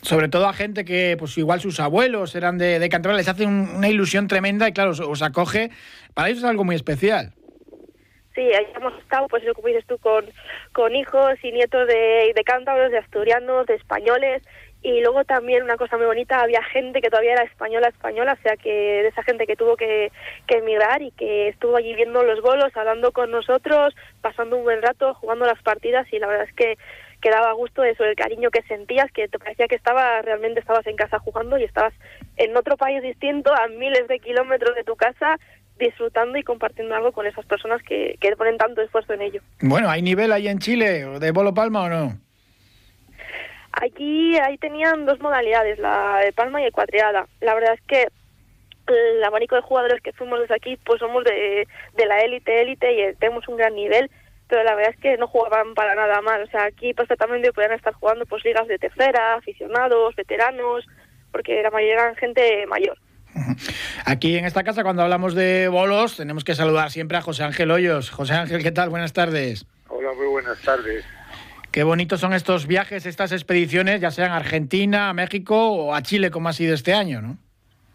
Sobre 0.01 0.29
todo 0.29 0.47
a 0.47 0.53
gente 0.53 0.83
que, 0.83 1.15
pues 1.17 1.37
igual 1.37 1.61
sus 1.61 1.79
abuelos 1.79 2.35
eran 2.35 2.57
de, 2.57 2.79
de 2.79 2.89
Cantabria, 2.89 3.17
les 3.17 3.27
hace 3.27 3.45
un, 3.45 3.69
una 3.75 3.87
ilusión 3.87 4.27
tremenda 4.27 4.67
y 4.67 4.73
claro, 4.73 4.91
os, 4.91 4.99
os, 4.99 5.21
acoge. 5.21 5.69
Para 6.13 6.29
ellos 6.29 6.39
es 6.39 6.49
algo 6.49 6.63
muy 6.63 6.75
especial. 6.75 7.33
Sí, 8.33 8.41
ahí 8.41 8.65
hemos 8.75 8.97
estado, 8.99 9.27
pues 9.27 9.43
como 9.53 9.67
dices 9.67 9.85
tú, 9.85 9.97
con, 9.99 10.25
con 10.71 10.95
hijos 10.95 11.33
y 11.43 11.51
nietos 11.51 11.87
de, 11.87 12.31
de 12.33 12.43
cántabros, 12.43 12.89
de 12.89 12.97
asturianos, 12.97 13.67
de 13.67 13.75
españoles. 13.75 14.41
Y 14.83 15.01
luego 15.01 15.23
también 15.25 15.63
una 15.63 15.77
cosa 15.77 15.95
muy 15.97 16.07
bonita, 16.07 16.41
había 16.41 16.63
gente 16.63 17.01
que 17.01 17.09
todavía 17.09 17.33
era 17.33 17.43
española, 17.43 17.87
española, 17.87 18.35
o 18.39 18.41
sea 18.41 18.57
que 18.57 18.69
de 18.69 19.07
esa 19.07 19.21
gente 19.21 19.45
que 19.45 19.55
tuvo 19.55 19.77
que, 19.77 20.11
que 20.47 20.57
emigrar 20.57 21.03
y 21.03 21.11
que 21.11 21.49
estuvo 21.49 21.75
allí 21.75 21.93
viendo 21.93 22.23
los 22.23 22.41
bolos, 22.41 22.75
hablando 22.75 23.11
con 23.11 23.29
nosotros, 23.29 23.95
pasando 24.21 24.57
un 24.57 24.63
buen 24.63 24.81
rato, 24.81 25.13
jugando 25.13 25.45
las 25.45 25.61
partidas 25.61 26.11
y 26.11 26.17
la 26.17 26.25
verdad 26.25 26.47
es 26.49 26.55
que, 26.55 26.79
que 27.21 27.29
daba 27.29 27.53
gusto 27.53 27.83
eso, 27.83 28.03
el 28.03 28.15
cariño 28.15 28.49
que 28.49 28.63
sentías, 28.63 29.11
que 29.11 29.27
te 29.27 29.37
parecía 29.37 29.67
que 29.67 29.75
estabas, 29.75 30.25
realmente 30.25 30.59
estabas 30.59 30.87
en 30.87 30.95
casa 30.95 31.19
jugando 31.19 31.59
y 31.59 31.63
estabas 31.63 31.93
en 32.37 32.57
otro 32.57 32.75
país 32.75 33.03
distinto, 33.03 33.53
a 33.53 33.67
miles 33.67 34.07
de 34.07 34.19
kilómetros 34.19 34.75
de 34.75 34.83
tu 34.83 34.95
casa, 34.95 35.37
disfrutando 35.77 36.39
y 36.39 36.43
compartiendo 36.43 36.95
algo 36.95 37.11
con 37.11 37.27
esas 37.27 37.45
personas 37.45 37.83
que, 37.83 38.17
que 38.19 38.35
ponen 38.35 38.57
tanto 38.57 38.81
esfuerzo 38.81 39.13
en 39.13 39.21
ello. 39.21 39.41
Bueno, 39.61 39.91
¿hay 39.91 40.01
nivel 40.01 40.31
ahí 40.31 40.47
en 40.47 40.57
Chile 40.57 41.05
de 41.19 41.31
Bolo 41.31 41.53
Palma 41.53 41.83
o 41.83 41.89
no? 41.89 42.30
Aquí 43.73 44.37
ahí 44.37 44.57
tenían 44.57 45.05
dos 45.05 45.19
modalidades, 45.19 45.79
la 45.79 46.19
de 46.23 46.33
palma 46.33 46.61
y 46.61 46.65
el 46.65 46.71
cuadriada. 46.71 47.27
La 47.39 47.53
verdad 47.53 47.73
es 47.73 47.81
que 47.87 48.07
el 48.87 49.23
abanico 49.23 49.55
de 49.55 49.61
jugadores 49.61 50.01
que 50.01 50.13
fuimos 50.13 50.39
desde 50.39 50.55
aquí, 50.55 50.77
pues 50.85 50.99
somos 50.99 51.23
de, 51.23 51.67
de 51.95 52.05
la 52.05 52.21
élite, 52.21 52.61
élite 52.61 52.91
y 52.91 53.15
tenemos 53.15 53.47
un 53.47 53.57
gran 53.57 53.73
nivel, 53.75 54.09
pero 54.47 54.63
la 54.63 54.75
verdad 54.75 54.93
es 54.93 55.01
que 55.01 55.17
no 55.17 55.27
jugaban 55.27 55.73
para 55.73 55.95
nada 55.95 56.21
mal. 56.21 56.43
O 56.43 56.47
sea, 56.47 56.65
aquí 56.65 56.93
perfectamente 56.93 57.53
podían 57.53 57.73
estar 57.73 57.93
jugando 57.93 58.25
pues 58.25 58.43
ligas 58.43 58.67
de 58.67 58.77
tercera, 58.77 59.35
aficionados, 59.35 60.15
veteranos, 60.15 60.85
porque 61.31 61.61
la 61.63 61.71
mayoría 61.71 61.93
eran 61.93 62.15
gente 62.15 62.65
mayor. 62.67 62.97
Aquí 64.05 64.37
en 64.37 64.45
esta 64.45 64.63
casa, 64.63 64.83
cuando 64.83 65.03
hablamos 65.03 65.35
de 65.35 65.69
bolos, 65.69 66.17
tenemos 66.17 66.43
que 66.43 66.55
saludar 66.55 66.91
siempre 66.91 67.17
a 67.17 67.21
José 67.21 67.43
Ángel 67.43 67.71
Hoyos. 67.71 68.09
José 68.09 68.33
Ángel, 68.33 68.61
¿qué 68.61 68.71
tal? 68.71 68.89
Buenas 68.89 69.13
tardes. 69.13 69.65
Hola, 69.87 70.09
muy 70.13 70.27
buenas 70.27 70.61
tardes. 70.61 71.05
Qué 71.71 71.83
bonitos 71.83 72.19
son 72.19 72.33
estos 72.33 72.67
viajes, 72.67 73.05
estas 73.05 73.31
expediciones, 73.31 74.01
ya 74.01 74.11
sean 74.11 74.31
a 74.31 74.35
Argentina, 74.35 75.07
a 75.07 75.13
México 75.13 75.55
o 75.55 75.95
a 75.95 76.01
Chile, 76.01 76.29
como 76.29 76.49
ha 76.49 76.53
sido 76.53 76.73
este 76.73 76.93
año, 76.93 77.21
¿no? 77.21 77.37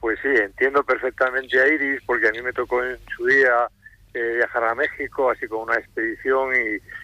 Pues 0.00 0.18
sí, 0.22 0.28
entiendo 0.28 0.82
perfectamente 0.82 1.60
a 1.60 1.68
Iris, 1.68 2.00
porque 2.06 2.28
a 2.28 2.30
mí 2.30 2.40
me 2.40 2.54
tocó 2.54 2.82
en 2.82 2.96
su 3.14 3.26
día 3.26 3.68
eh, 4.14 4.36
viajar 4.36 4.64
a 4.64 4.74
México, 4.74 5.30
así 5.30 5.46
como 5.46 5.64
una 5.64 5.74
expedición, 5.74 6.54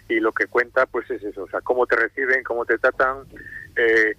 y, 0.09 0.21
lo 0.21 0.33
que 0.33 0.47
cuenta, 0.47 0.87
pues 0.87 1.11
es 1.11 1.23
eso, 1.23 1.43
o 1.43 1.49
sea, 1.49 1.61
cómo 1.61 1.87
te 1.87 1.97
reciben, 1.97 2.43
cómo 2.43 2.65
te 2.65 2.79
tratan, 2.79 3.25
eh, 3.77 4.15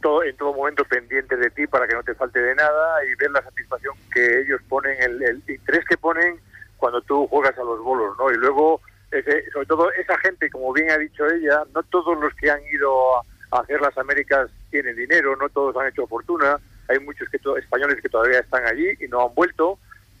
todo, 0.00 0.22
en 0.22 0.36
todo 0.36 0.54
momento 0.54 0.84
pendiente 0.84 1.36
de 1.36 1.50
ti 1.50 1.66
para 1.66 1.86
que 1.86 1.94
no 1.94 2.02
te 2.02 2.14
falte 2.14 2.40
de 2.40 2.54
nada 2.54 3.04
y 3.04 3.14
ver 3.16 3.30
la 3.30 3.42
satisfacción 3.42 3.94
que 4.12 4.40
ellos 4.40 4.60
ponen, 4.68 5.02
el, 5.02 5.22
el 5.22 5.42
interés 5.48 5.84
que 5.86 5.96
ponen 5.96 6.36
cuando 6.76 7.00
tú 7.02 7.26
juegas 7.26 7.58
a 7.58 7.64
los 7.64 7.82
bolos, 7.82 8.16
¿no? 8.18 8.30
Y 8.30 8.36
luego 8.36 8.80
sobre 9.52 9.66
todo 9.66 9.90
esa 9.92 10.18
gente, 10.18 10.50
como 10.50 10.72
bien 10.72 10.90
ha 10.90 10.98
dicho 10.98 11.26
ella, 11.26 11.62
no 11.74 11.82
todos 11.84 12.18
los 12.20 12.34
que 12.34 12.50
han 12.50 12.60
ido 12.72 13.16
a, 13.16 13.22
hacer 13.60 13.80
las 13.80 13.96
Américas 13.96 14.50
tienen 14.70 14.96
dinero, 14.96 15.36
no 15.36 15.48
todos 15.48 15.76
han 15.76 15.88
hecho 15.88 16.06
fortuna, 16.06 16.58
hay 16.88 16.98
muchos 17.00 17.28
que 17.28 17.38
españoles 17.58 18.00
que 18.02 18.08
todavía 18.08 18.40
están 18.40 18.64
allí 18.66 18.88
y 19.00 19.08
no 19.08 19.26
han 19.26 19.34
vuelto 19.34 19.78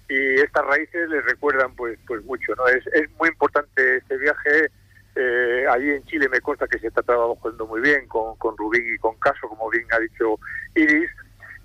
y 0.08 0.40
estas 0.40 0.64
raíces 0.64 1.08
les 1.08 1.24
recuerdan 1.24 1.74
pues 1.74 1.98
pues 2.06 2.24
mucho, 2.24 2.54
¿no? 2.54 2.66
Es, 2.68 2.84
muy 3.18 3.28
importante 3.28 3.96
este 3.96 4.16
viaje. 4.18 4.70
Eh, 5.18 5.66
allí 5.70 5.90
en 5.90 6.04
Chile 6.04 6.28
me 6.28 6.40
consta 6.40 6.68
que 6.68 6.78
se 6.78 6.88
está 6.88 7.02
trabajando 7.02 7.66
muy 7.66 7.80
bien 7.80 8.06
con, 8.06 8.36
con 8.36 8.56
Rubín 8.56 8.94
y 8.94 8.98
con 8.98 9.18
Caso, 9.18 9.48
como 9.48 9.70
bien 9.70 9.86
ha 9.90 9.98
dicho 9.98 10.38
Iris, 10.74 11.10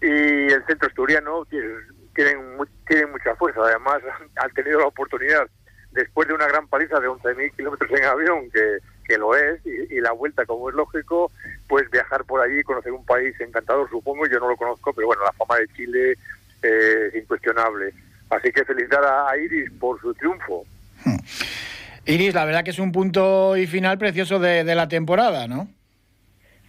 y 0.02 0.54
el 0.54 0.66
centro 0.66 0.88
asturiano 0.88 1.46
tienen, 1.46 1.78
tienen 2.88 3.12
mucha 3.12 3.36
fuerza. 3.36 3.62
Además, 3.62 4.02
han 4.38 4.52
tenido 4.54 4.80
la 4.80 4.88
oportunidad 4.88 5.48
después 5.92 6.28
de 6.28 6.34
una 6.34 6.48
gran 6.48 6.68
paliza 6.68 7.00
de 7.00 7.08
11.000 7.08 7.56
kilómetros 7.56 7.92
en 7.92 8.04
avión, 8.04 8.50
que, 8.52 8.78
que 9.06 9.18
lo 9.18 9.36
es, 9.36 9.60
y, 9.66 9.96
y, 9.96 10.02
la 10.02 10.12
vuelta, 10.12 10.46
como 10.46 10.70
es 10.70 10.76
lógico, 10.76 11.32
pues 11.68 11.90
viajar 11.92 12.24
por 12.26 12.42
allí, 12.42 12.64
conocer 12.64 12.92
un 12.92 13.06
país 13.06 13.40
encantador, 13.40 13.90
supongo, 13.90 14.26
yo 14.28 14.40
no 14.40 14.50
lo 14.50 14.58
conozco, 14.58 14.94
pero 14.94 15.08
bueno, 15.08 15.24
la 15.24 15.34
fama 15.34 15.58
de 15.58 15.68
Chile 15.70 16.18
eh, 16.64 17.08
es 17.08 17.16
incuestionable. 17.16 17.94
Así 18.30 18.52
que 18.52 18.64
felicitar 18.64 19.04
a, 19.04 19.38
Iris 19.38 19.70
por 19.80 20.00
su 20.00 20.14
triunfo. 20.14 20.64
Hmm. 21.04 21.18
Iris, 22.06 22.34
la 22.34 22.46
verdad 22.46 22.64
que 22.64 22.70
es 22.72 22.80
un 22.80 22.92
punto 22.92 23.58
y 23.58 23.68
final 23.68 23.98
precioso 23.98 24.40
de, 24.40 24.64
de 24.64 24.76
la 24.76 24.88
temporada, 24.88 25.48
¿no? 25.48 25.68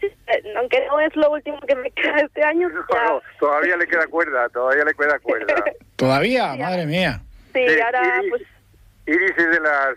Sí, 0.00 0.08
aunque 0.56 0.84
no 0.88 0.98
es 1.00 1.14
lo 1.14 1.30
último 1.30 1.60
que 1.60 1.76
me 1.76 1.90
queda 1.92 2.18
este 2.18 2.42
año. 2.42 2.68
No, 2.68 2.80
no, 2.80 3.22
todavía 3.38 3.76
le 3.76 3.86
queda 3.86 4.06
cuerda, 4.08 4.48
todavía 4.48 4.84
le 4.84 4.94
queda 4.94 5.18
cuerda. 5.20 5.54
¿Todavía? 5.96 6.54
Madre 6.56 6.86
mía. 6.86 7.22
Sí, 7.52 7.60
sí 7.68 7.80
ahora 7.80 8.18
Iris, 8.18 8.30
pues 8.30 8.42
Iris 9.06 9.32
es 9.36 9.50
de 9.50 9.60
las, 9.60 9.94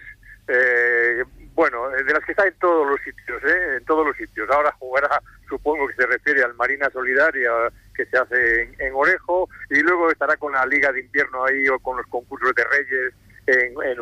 eh, 0.47 1.23
bueno, 1.53 1.89
de 1.89 2.13
las 2.13 2.23
que 2.25 2.31
está 2.31 2.47
en 2.47 2.57
todos 2.59 2.87
los 2.87 2.99
sitios, 3.01 3.43
¿eh? 3.43 3.77
en 3.77 3.85
todos 3.85 4.05
los 4.05 4.15
sitios. 4.17 4.49
Ahora 4.49 4.71
jugará, 4.79 5.21
supongo 5.47 5.87
que 5.87 5.95
se 5.95 6.07
refiere 6.07 6.43
al 6.43 6.53
Marina 6.55 6.89
Solidaria 6.91 7.51
que 7.95 8.05
se 8.05 8.17
hace 8.17 8.63
en, 8.63 8.75
en, 8.79 8.93
Orejo, 8.93 9.47
y 9.69 9.79
luego 9.79 10.11
estará 10.11 10.35
con 10.37 10.51
la 10.51 10.65
Liga 10.65 10.91
de 10.91 11.01
Invierno 11.01 11.45
ahí 11.45 11.67
o 11.69 11.79
con 11.79 11.97
los 11.97 12.05
concursos 12.07 12.53
de 12.55 12.63
Reyes 12.65 13.13
en, 13.47 13.73
en 13.83 13.97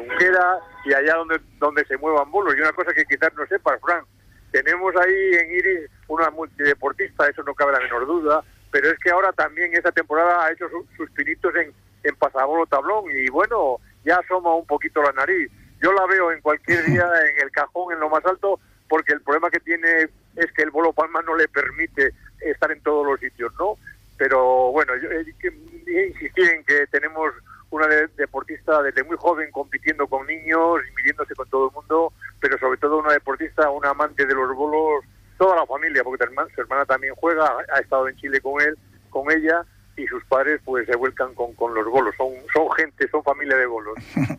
y 0.85 0.93
allá 0.93 1.15
donde, 1.15 1.39
donde 1.59 1.85
se 1.85 1.97
muevan 1.97 2.31
bolos. 2.31 2.55
Y 2.55 2.61
una 2.61 2.73
cosa 2.73 2.93
que 2.93 3.05
quizás 3.05 3.33
no 3.35 3.45
sepas, 3.45 3.79
Frank, 3.81 4.05
tenemos 4.51 4.95
ahí 4.95 5.33
en 5.33 5.51
Iris 5.51 5.89
una 6.07 6.29
multideportista, 6.29 7.27
eso 7.27 7.43
no 7.43 7.53
cabe 7.53 7.73
la 7.73 7.79
menor 7.79 8.05
duda, 8.05 8.43
pero 8.71 8.89
es 8.89 8.97
que 8.99 9.11
ahora 9.11 9.31
también 9.33 9.73
esta 9.73 9.91
temporada 9.91 10.45
ha 10.45 10.51
hecho 10.51 10.69
sus, 10.69 10.85
sus 10.95 11.09
pinitos 11.11 11.53
en, 11.55 11.73
en 12.03 12.15
pasabolo 12.15 12.65
tablón 12.65 13.05
y 13.11 13.29
bueno, 13.29 13.79
ya 14.03 14.17
asoma 14.17 14.55
un 14.55 14.65
poquito 14.65 15.01
la 15.01 15.11
nariz. 15.11 15.51
Yo 15.81 15.91
la 15.93 16.05
veo 16.05 16.31
en 16.31 16.41
cualquier 16.41 16.83
día 16.85 17.05
en 17.35 17.43
el 17.43 17.51
cajón, 17.51 17.93
en 17.93 17.99
lo 17.99 18.09
más 18.09 18.25
alto, 18.25 18.59
porque 18.87 19.13
el 19.13 19.21
problema 19.21 19.49
que 19.49 19.59
tiene 19.59 20.09
es 20.35 20.51
que 20.53 20.63
el 20.63 20.71
bolo 20.71 20.93
palma 20.93 21.21
no 21.21 21.35
le 21.35 21.47
permite 21.47 22.13
estar 22.41 22.71
en 22.71 22.81
todos 22.81 23.05
los 23.05 23.19
sitios, 23.19 23.51
¿no? 23.59 23.77
Pero 24.17 24.71
bueno, 24.71 24.93
yo 24.97 25.09
eh, 25.11 25.25
que- 25.39 26.07
insistir 26.07 26.49
en 26.49 26.63
que 26.63 26.87
tenemos 26.87 27.33
una 27.71 27.87
de- 27.87 28.07
deportista 28.15 28.81
desde 28.81 29.03
muy 29.03 29.17
joven 29.17 29.51
compitiendo 29.51 30.07
con 30.07 30.25
niños 30.27 30.79
y 30.87 30.95
midiéndose 30.95 31.33
con 31.35 31.49
todo 31.49 31.69
el 31.69 31.73
mundo, 31.75 32.13
pero 32.39 32.57
sobre 32.59 32.77
todo 32.79 32.97
una 32.99 33.13
deportista, 33.13 33.69
una 33.69 33.89
amante 33.89 34.25
de 34.25 34.33
los 34.35 34.55
bolos, 34.55 35.03
toda 35.37 35.55
la 35.55 35.65
familia, 35.65 36.03
porque 36.03 36.23
su 36.23 36.29
hermana, 36.29 36.49
su 36.53 36.61
hermana 36.61 36.85
también 36.85 37.15
juega, 37.15 37.57
ha 37.73 37.79
estado 37.79 38.07
en 38.07 38.15
Chile 38.17 38.39
con 38.41 38.61
él, 38.61 38.77
con 39.09 39.31
ella, 39.31 39.63
y 39.97 40.05
sus 40.07 40.23
padres 40.25 40.59
pues 40.65 40.85
se 40.87 40.95
vuelcan 40.95 41.33
con, 41.33 41.53
con 41.53 41.73
los 41.73 41.85
bolos, 41.85 42.13
son, 42.17 42.29
son 42.53 42.71
gente, 42.77 43.07
son 43.09 43.23
familia 43.23 43.57
de 43.57 43.65
bolos. 43.65 43.95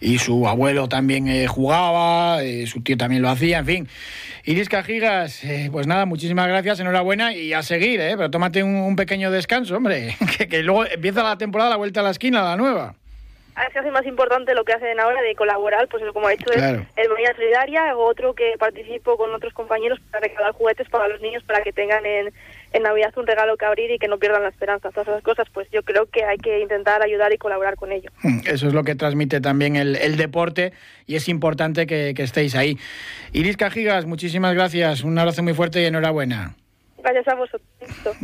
Y 0.00 0.18
su 0.18 0.46
abuelo 0.46 0.88
también 0.88 1.26
eh, 1.26 1.48
jugaba, 1.48 2.42
eh, 2.44 2.66
su 2.68 2.82
tío 2.84 2.96
también 2.96 3.20
lo 3.20 3.28
hacía, 3.30 3.58
en 3.58 3.66
fin. 3.66 3.88
Iris 4.44 4.68
Cajigas, 4.68 5.42
eh, 5.44 5.70
pues 5.72 5.88
nada, 5.88 6.06
muchísimas 6.06 6.46
gracias, 6.46 6.78
enhorabuena 6.78 7.34
y 7.34 7.52
a 7.52 7.62
seguir, 7.64 8.00
¿eh? 8.00 8.14
Pero 8.16 8.30
tómate 8.30 8.62
un, 8.62 8.76
un 8.76 8.94
pequeño 8.94 9.32
descanso, 9.32 9.76
hombre, 9.76 10.14
que, 10.38 10.46
que 10.48 10.62
luego 10.62 10.84
empieza 10.86 11.24
la 11.24 11.36
temporada, 11.36 11.70
la 11.70 11.76
vuelta 11.76 11.98
a 11.98 12.04
la 12.04 12.10
esquina, 12.10 12.42
la 12.42 12.56
nueva. 12.56 12.94
Es 13.66 13.74
casi 13.74 13.90
más 13.90 14.06
importante 14.06 14.54
lo 14.54 14.64
que 14.64 14.72
hacen 14.72 15.00
ahora 15.00 15.20
de 15.20 15.34
colaborar, 15.34 15.88
pues 15.88 16.00
como 16.12 16.28
ha 16.28 16.32
hecho 16.32 16.44
Claro. 16.44 16.86
es 16.94 17.04
el 17.04 17.10
Manía 17.10 17.34
Solidaria, 17.34 17.96
otro 17.96 18.32
que 18.34 18.54
participo 18.56 19.16
con 19.16 19.34
otros 19.34 19.52
compañeros 19.52 19.98
para 20.12 20.28
regalar 20.28 20.52
juguetes 20.52 20.88
para 20.88 21.08
los 21.08 21.20
niños 21.20 21.42
para 21.42 21.60
que 21.62 21.72
tengan 21.72 22.06
en, 22.06 22.32
en 22.72 22.82
Navidad 22.82 23.12
un 23.16 23.26
regalo 23.26 23.56
que 23.56 23.64
abrir 23.64 23.90
y 23.90 23.98
que 23.98 24.08
no 24.08 24.18
pierdan 24.18 24.42
la 24.42 24.48
esperanza. 24.50 24.90
Todas 24.90 25.08
esas 25.08 25.22
cosas, 25.22 25.46
pues 25.52 25.68
yo 25.72 25.82
creo 25.82 26.06
que 26.06 26.24
hay 26.24 26.38
que 26.38 26.60
intentar 26.60 27.02
ayudar 27.02 27.32
y 27.32 27.38
colaborar 27.38 27.76
con 27.76 27.92
ello. 27.92 28.10
Mm, 28.22 28.40
Eso 28.46 28.68
es 28.68 28.74
lo 28.74 28.84
que 28.84 28.94
transmite 28.94 29.40
también 29.40 29.76
el, 29.76 29.96
el 29.96 30.16
deporte 30.16 30.72
y 31.06 31.16
es 31.16 31.28
importante 31.28 31.86
que, 31.86 32.12
que 32.14 32.22
estéis 32.22 32.54
ahí. 32.54 32.78
Iris 33.32 33.56
Cajigas, 33.56 34.06
muchísimas 34.06 34.54
gracias, 34.54 35.02
un 35.02 35.18
abrazo 35.18 35.42
muy 35.42 35.54
fuerte 35.54 35.80
y 35.82 35.86
enhorabuena. 35.86 36.54
Gracias 37.00 37.28
a 37.28 37.34
vosotros. 37.36 37.62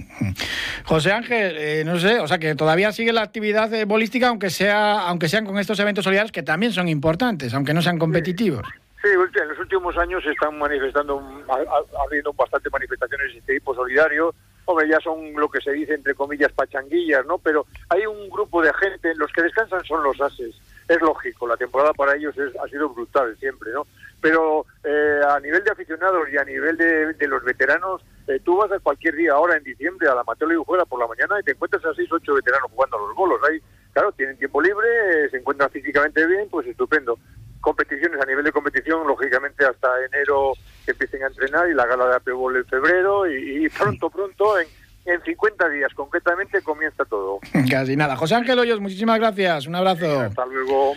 José 0.85 1.13
Ángel, 1.13 1.57
eh, 1.57 1.83
no 1.87 1.99
sé, 1.99 2.19
o 2.19 2.27
sea 2.29 2.39
que 2.39 2.55
todavía 2.55 2.93
sigue 2.93 3.13
la 3.13 3.23
actividad 3.23 3.73
eh, 3.73 3.85
bolística, 3.85 4.29
aunque 4.29 4.51
sea, 4.51 5.07
aunque 5.09 5.29
sean 5.29 5.47
con 5.47 5.59
estos 5.59 5.79
eventos 5.79 6.05
solidarios 6.05 6.33
que 6.33 6.43
también 6.43 6.73
son 6.73 6.89
importantes, 6.89 7.55
aunque 7.55 7.73
no 7.73 7.83
sean 7.83 7.99
competitivos. 7.99 8.67
Sí, 8.67 8.84
en 9.12 9.49
los 9.49 9.59
últimos 9.59 9.97
años 9.99 10.23
se 10.25 10.31
están 10.33 10.59
manifestando, 10.59 11.21
ha- 11.49 12.03
habiendo 12.07 12.33
bastantes 12.33 12.73
manifestaciones 12.73 13.33
de 13.33 13.38
este 13.38 13.55
tipo 13.55 13.75
solidario. 13.75 14.35
Hombre, 14.67 14.88
ya 14.88 14.99
son 15.01 15.35
lo 15.35 15.51
que 15.51 15.61
se 15.61 15.73
dice 15.73 15.93
entre 15.95 16.14
comillas 16.14 16.51
pachanguillas, 16.53 17.25
¿no? 17.27 17.37
Pero 17.38 17.67
hay 17.90 18.07
un 18.07 18.31
grupo 18.31 18.62
de 18.62 18.73
gente, 18.73 19.14
los 19.17 19.31
que 19.33 19.43
descansan 19.43 19.85
son 19.85 20.03
los 20.03 20.19
ases. 20.21 20.55
Es 20.88 21.01
lógico, 21.03 21.47
la 21.47 21.57
temporada 21.57 21.93
para 21.93 22.14
ellos 22.17 22.37
es- 22.38 22.57
ha 22.59 22.67
sido 22.69 22.88
brutal 22.88 23.37
siempre, 23.38 23.73
¿no? 23.73 23.87
Pero 24.23 24.64
eh, 24.85 25.21
a 25.29 25.38
nivel 25.40 25.62
de 25.64 25.71
aficionados 25.71 26.27
y 26.33 26.38
a 26.38 26.45
nivel 26.45 26.77
de, 26.79 27.12
de 27.12 27.29
los 27.29 27.45
veteranos, 27.45 28.03
eh, 28.27 28.40
tú 28.43 28.57
vas 28.57 28.73
a 28.73 28.79
cualquier 28.81 29.14
día 29.17 29.33
ahora 29.35 29.57
en 29.59 29.64
diciembre 29.64 30.09
a 30.09 30.14
la 30.14 30.25
Mateo 30.25 30.64
Juega 30.64 30.87
por 30.87 30.99
la 30.99 31.07
mañana 31.07 31.38
y 31.40 31.43
te 31.43 31.53
encuentras 31.53 31.85
a 31.85 31.95
seis, 31.95 32.11
ocho 32.11 32.35
veteranos 32.35 32.71
jugando 32.73 32.97
a 32.97 33.01
los 33.01 33.14
bolos. 33.14 33.38
Ahí, 33.47 33.61
claro, 33.93 34.12
tienen 34.12 34.38
tiempo 34.38 34.62
libre, 34.62 34.88
eh, 35.27 35.29
se 35.31 35.37
encuentran 35.38 35.69
físicamente 35.71 36.27
bien, 36.27 36.49
pues 36.51 36.67
estupendo 36.67 37.19
competiciones 37.64 38.20
a 38.20 38.27
nivel 38.27 38.44
de 38.44 38.53
competición, 38.53 39.07
lógicamente 39.07 39.64
hasta 39.64 39.88
enero 40.12 40.53
que 40.85 40.92
empiecen 40.92 41.24
a 41.24 41.29
entrenar 41.29 41.68
y 41.68 41.74
la 41.74 41.87
gala 41.87 42.07
de 42.07 42.16
APBOL 42.16 42.57
en 42.57 42.66
febrero 42.66 43.27
y, 43.29 43.64
y 43.64 43.68
pronto, 43.70 44.11
pronto, 44.11 44.59
en, 44.61 44.68
en 45.07 45.22
50 45.22 45.68
días 45.70 45.92
concretamente 45.94 46.62
comienza 46.62 47.05
todo. 47.07 47.38
Casi 47.70 47.96
nada. 47.96 48.16
José 48.16 48.35
Ángel 48.35 48.59
Hoyos, 48.59 48.81
muchísimas 48.81 49.18
gracias, 49.18 49.66
un 49.66 49.74
abrazo. 49.74 50.20
Hasta 50.20 50.46
luego. 50.46 50.94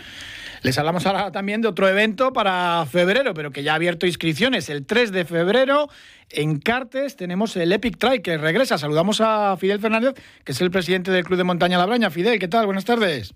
Les 0.63 0.77
hablamos 0.77 1.05
ahora 1.05 1.31
también 1.31 1.61
de 1.61 1.69
otro 1.69 1.87
evento 1.87 2.33
para 2.33 2.85
febrero, 2.85 3.33
pero 3.33 3.51
que 3.51 3.63
ya 3.63 3.73
ha 3.73 3.75
abierto 3.75 4.05
inscripciones. 4.05 4.69
El 4.69 4.85
3 4.85 5.11
de 5.11 5.23
febrero 5.23 5.87
en 6.29 6.59
Cartes 6.59 7.15
tenemos 7.15 7.55
el 7.55 7.71
Epic 7.71 7.97
Trail 7.97 8.21
que 8.21 8.37
regresa. 8.37 8.77
Saludamos 8.77 9.21
a 9.21 9.55
Fidel 9.57 9.79
Fernández, 9.79 10.15
que 10.43 10.51
es 10.51 10.59
el 10.59 10.71
presidente 10.71 11.11
del 11.11 11.23
Club 11.23 11.37
de 11.37 11.43
Montaña 11.43 11.77
La 11.77 11.85
Braña. 11.85 12.09
Fidel, 12.09 12.39
¿qué 12.39 12.47
tal? 12.47 12.65
Buenas 12.65 12.85
tardes. 12.85 13.33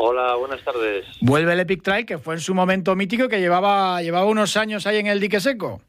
Hola, 0.00 0.36
buenas 0.36 0.62
tardes. 0.62 1.04
Vuelve 1.20 1.52
el 1.54 1.58
Epic 1.60 1.82
Trail, 1.82 2.06
que 2.06 2.18
fue 2.18 2.34
en 2.34 2.40
su 2.40 2.54
momento 2.54 2.94
mítico 2.94 3.24
y 3.24 3.28
que 3.28 3.40
llevaba, 3.40 4.00
llevaba 4.00 4.26
unos 4.26 4.56
años 4.56 4.86
ahí 4.86 4.98
en 4.98 5.08
el 5.08 5.18
dique 5.18 5.40
seco. 5.40 5.80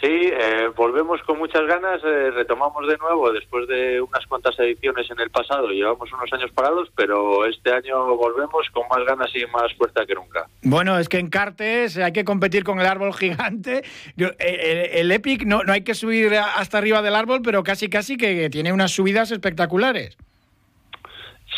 Sí, 0.00 0.08
eh, 0.08 0.68
volvemos 0.74 1.20
con 1.26 1.36
muchas 1.38 1.60
ganas, 1.66 2.00
eh, 2.02 2.30
retomamos 2.30 2.88
de 2.88 2.96
nuevo 2.96 3.30
después 3.30 3.68
de 3.68 4.00
unas 4.00 4.26
cuantas 4.26 4.58
ediciones 4.58 5.08
en 5.10 5.20
el 5.20 5.28
pasado, 5.30 5.68
llevamos 5.68 6.10
unos 6.14 6.32
años 6.32 6.50
parados, 6.52 6.88
pero 6.96 7.44
este 7.44 7.72
año 7.74 8.16
volvemos 8.16 8.66
con 8.72 8.84
más 8.88 9.06
ganas 9.06 9.30
y 9.36 9.44
más 9.52 9.72
fuerza 9.76 10.06
que 10.06 10.14
nunca. 10.14 10.46
Bueno, 10.62 10.98
es 10.98 11.10
que 11.10 11.18
en 11.18 11.28
Cartes 11.28 11.98
hay 11.98 12.12
que 12.12 12.24
competir 12.24 12.64
con 12.64 12.80
el 12.80 12.86
árbol 12.86 13.12
gigante. 13.18 13.82
Yo- 14.16 14.30
eh, 14.38 14.88
El, 14.94 14.98
el 15.00 15.12
Epic 15.12 15.44
no, 15.44 15.62
no 15.62 15.74
hay 15.74 15.82
que 15.84 15.94
subir 15.94 16.34
hasta 16.34 16.78
arriba 16.78 17.02
del 17.02 17.14
árbol, 17.16 17.42
pero 17.44 17.62
casi 17.62 17.90
casi 17.90 18.16
que 18.16 18.48
tiene 18.48 18.72
unas 18.72 18.92
subidas 18.92 19.30
espectaculares. 19.30 20.16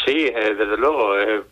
Sí, 0.04 0.26
eh, 0.26 0.54
desde 0.54 0.76
luego, 0.76 1.18
eh, 1.18 1.42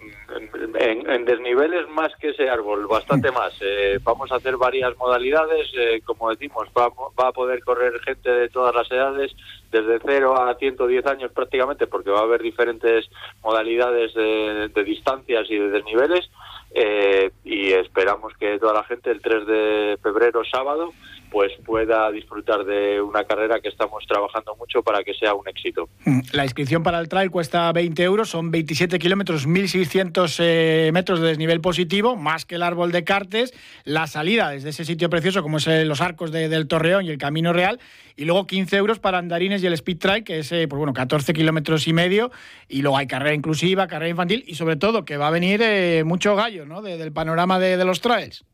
en, 0.78 1.10
en 1.10 1.24
desniveles 1.24 1.88
más 1.88 2.14
que 2.16 2.30
ese 2.30 2.50
árbol, 2.50 2.86
bastante 2.86 3.30
más. 3.30 3.54
Eh, 3.62 3.98
vamos 4.02 4.30
a 4.30 4.36
hacer 4.36 4.58
varias 4.58 4.94
modalidades, 4.98 5.70
eh, 5.74 6.02
como 6.04 6.28
decimos, 6.28 6.68
va, 6.76 6.88
va 7.18 7.28
a 7.28 7.32
poder 7.32 7.64
correr 7.64 7.98
gente 8.00 8.28
de 8.30 8.48
todas 8.50 8.74
las 8.74 8.90
edades, 8.92 9.32
desde 9.70 9.98
0 10.04 10.38
a 10.38 10.54
110 10.54 11.06
años 11.06 11.32
prácticamente, 11.32 11.86
porque 11.86 12.10
va 12.10 12.20
a 12.20 12.24
haber 12.24 12.42
diferentes 12.42 13.08
modalidades 13.42 14.12
de, 14.12 14.68
de 14.68 14.84
distancias 14.84 15.46
y 15.48 15.56
de 15.56 15.70
desniveles. 15.70 16.30
eh, 16.74 17.30
y 17.44 17.72
esperamos 17.72 18.34
que 18.38 18.58
toda 18.58 18.74
la 18.74 18.84
gente 18.84 19.10
el 19.10 19.20
3 19.22 19.46
de 19.46 19.98
febrero, 20.02 20.42
sábado, 20.44 20.92
pues 21.32 21.50
pueda 21.64 22.10
disfrutar 22.12 22.64
de 22.64 23.00
una 23.00 23.24
carrera 23.24 23.58
que 23.60 23.68
estamos 23.68 24.04
trabajando 24.06 24.54
mucho 24.56 24.82
para 24.82 25.02
que 25.02 25.14
sea 25.14 25.34
un 25.34 25.48
éxito. 25.48 25.88
La 26.32 26.44
inscripción 26.44 26.82
para 26.82 27.00
el 27.00 27.08
trail 27.08 27.30
cuesta 27.30 27.72
20 27.72 28.02
euros, 28.02 28.28
son 28.28 28.50
27 28.50 28.98
kilómetros, 28.98 29.48
1.600 29.48 30.36
eh, 30.40 30.90
metros 30.92 31.20
de 31.20 31.28
desnivel 31.28 31.60
positivo, 31.60 32.14
más 32.16 32.44
que 32.44 32.56
el 32.56 32.62
árbol 32.62 32.92
de 32.92 33.02
Cartes, 33.04 33.54
la 33.84 34.06
salida 34.06 34.50
desde 34.50 34.68
ese 34.68 34.84
sitio 34.84 35.08
precioso 35.10 35.42
como 35.42 35.56
es 35.56 35.66
eh, 35.66 35.84
los 35.86 36.00
arcos 36.02 36.30
de- 36.30 36.48
del 36.48 36.68
Torreón 36.68 37.06
y 37.06 37.10
el 37.10 37.18
Camino 37.18 37.52
Real, 37.52 37.80
y 38.14 38.26
luego 38.26 38.46
15 38.46 38.76
euros 38.76 38.98
para 38.98 39.18
andarines 39.18 39.62
y 39.62 39.66
el 39.66 39.72
Speed 39.72 39.98
Trail, 39.98 40.24
que 40.24 40.40
es 40.40 40.52
eh, 40.52 40.68
pues 40.68 40.76
bueno, 40.78 40.92
14 40.92 41.32
kilómetros 41.32 41.88
y 41.88 41.92
medio, 41.94 42.30
y 42.68 42.82
luego 42.82 42.98
hay 42.98 43.06
carrera 43.06 43.34
inclusiva, 43.34 43.86
carrera 43.86 44.10
infantil, 44.10 44.44
y 44.46 44.54
sobre 44.56 44.76
todo 44.76 45.04
que 45.06 45.16
va 45.16 45.28
a 45.28 45.30
venir 45.30 45.60
eh, 45.62 46.04
mucho 46.04 46.36
gallo 46.36 46.66
¿no? 46.66 46.82
de- 46.82 46.98
del 46.98 47.12
panorama 47.12 47.58
de 47.58 47.82
los 47.84 48.00
trails. 48.02 48.44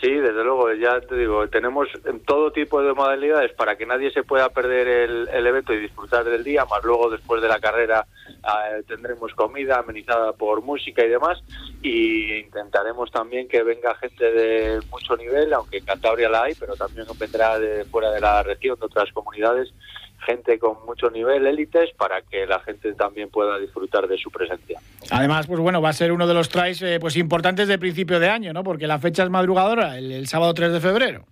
Sí, 0.00 0.10
desde 0.10 0.44
luego, 0.44 0.72
ya 0.74 1.00
te 1.00 1.16
digo, 1.16 1.48
tenemos 1.48 1.88
todo 2.26 2.50
tipo 2.50 2.82
de 2.82 2.92
modalidades 2.92 3.52
para 3.54 3.76
que 3.76 3.86
nadie 3.86 4.10
se 4.10 4.24
pueda 4.24 4.50
perder 4.50 4.86
el, 4.88 5.28
el 5.28 5.46
evento 5.46 5.72
y 5.72 5.80
disfrutar 5.80 6.24
del 6.24 6.44
día, 6.44 6.66
más 6.66 6.84
luego 6.84 7.08
después 7.08 7.40
de 7.40 7.48
la 7.48 7.58
carrera 7.60 8.06
eh, 8.28 8.82
tendremos 8.86 9.32
comida 9.32 9.78
amenizada 9.78 10.34
por 10.34 10.60
música 10.60 11.02
y 11.02 11.08
demás, 11.08 11.42
y 11.82 12.34
intentaremos 12.40 13.10
también 13.10 13.48
que 13.48 13.62
venga 13.62 13.94
gente 13.94 14.30
de 14.30 14.80
mucho 14.90 15.16
nivel, 15.16 15.54
aunque 15.54 15.78
en 15.78 15.86
Cantabria 15.86 16.28
la 16.28 16.42
hay, 16.42 16.54
pero 16.54 16.76
también 16.76 17.06
vendrá 17.18 17.58
de 17.58 17.86
fuera 17.86 18.10
de 18.10 18.20
la 18.20 18.42
región, 18.42 18.78
de 18.78 18.86
otras 18.86 19.10
comunidades, 19.12 19.72
gente 20.24 20.58
con 20.58 20.84
mucho 20.86 21.10
nivel, 21.10 21.46
élites, 21.46 21.90
para 21.96 22.22
que 22.22 22.46
la 22.46 22.60
gente 22.60 22.92
también 22.94 23.30
pueda 23.30 23.58
disfrutar 23.58 24.08
de 24.08 24.18
su 24.18 24.30
presencia. 24.30 24.80
Además, 25.10 25.46
pues 25.46 25.60
bueno, 25.60 25.80
va 25.80 25.90
a 25.90 25.92
ser 25.92 26.12
uno 26.12 26.26
de 26.26 26.34
los 26.34 26.48
trails 26.48 26.82
eh, 26.82 26.98
pues 27.00 27.16
importantes 27.16 27.68
de 27.68 27.78
principio 27.78 28.18
de 28.18 28.28
año, 28.28 28.52
¿no? 28.52 28.64
Porque 28.64 28.86
la 28.86 28.98
fecha 28.98 29.22
es 29.22 29.30
madrugadora, 29.30 29.98
el, 29.98 30.12
el 30.12 30.26
sábado 30.26 30.54
3 30.54 30.72
de 30.72 30.80
febrero. 30.80 31.26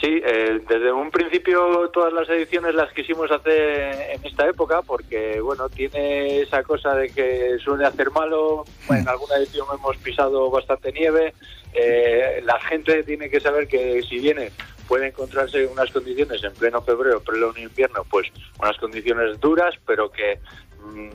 Sí, 0.00 0.22
eh, 0.24 0.60
desde 0.68 0.92
un 0.92 1.10
principio 1.10 1.90
todas 1.92 2.12
las 2.12 2.28
ediciones 2.28 2.72
las 2.74 2.92
quisimos 2.92 3.30
hacer 3.32 4.12
en 4.14 4.24
esta 4.24 4.48
época 4.48 4.80
porque, 4.82 5.40
bueno, 5.40 5.68
tiene 5.68 6.40
esa 6.42 6.62
cosa 6.62 6.94
de 6.94 7.08
que 7.08 7.58
suele 7.58 7.84
hacer 7.84 8.10
malo. 8.12 8.64
En 8.88 9.08
alguna 9.08 9.36
edición 9.36 9.66
hemos 9.74 9.96
pisado 9.96 10.50
bastante 10.50 10.92
nieve. 10.92 11.34
Eh, 11.74 12.40
la 12.44 12.60
gente 12.60 13.02
tiene 13.02 13.28
que 13.28 13.40
saber 13.40 13.66
que 13.66 14.00
si 14.02 14.20
viene 14.20 14.52
puede 14.88 15.08
encontrarse 15.08 15.64
en 15.64 15.70
unas 15.70 15.90
condiciones 15.90 16.42
en 16.42 16.52
pleno 16.54 16.82
febrero, 16.82 17.20
pleno 17.20 17.52
invierno, 17.56 18.04
pues 18.10 18.28
unas 18.58 18.76
condiciones 18.78 19.38
duras, 19.38 19.74
pero 19.86 20.10
que 20.10 20.40
mm, 20.82 21.10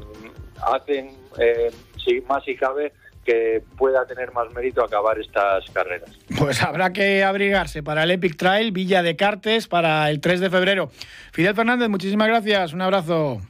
hacen, 0.73 1.09
eh, 1.39 1.71
si 1.97 2.21
más 2.21 2.43
si 2.45 2.55
cabe, 2.55 2.93
que 3.25 3.63
pueda 3.77 4.05
tener 4.05 4.31
más 4.33 4.53
mérito 4.53 4.83
acabar 4.83 5.19
estas 5.19 5.69
carreras. 5.71 6.09
Pues 6.37 6.61
habrá 6.61 6.91
que 6.91 7.23
abrigarse 7.23 7.81
para 7.81 8.03
el 8.03 8.11
Epic 8.11 8.35
Trail 8.37 8.71
Villa 8.71 9.01
de 9.01 9.15
Cartes 9.15 9.67
para 9.67 10.09
el 10.09 10.19
3 10.19 10.41
de 10.41 10.49
febrero. 10.49 10.89
Fidel 11.31 11.55
Fernández, 11.55 11.89
muchísimas 11.89 12.27
gracias, 12.27 12.73
un 12.73 12.81
abrazo. 12.81 13.41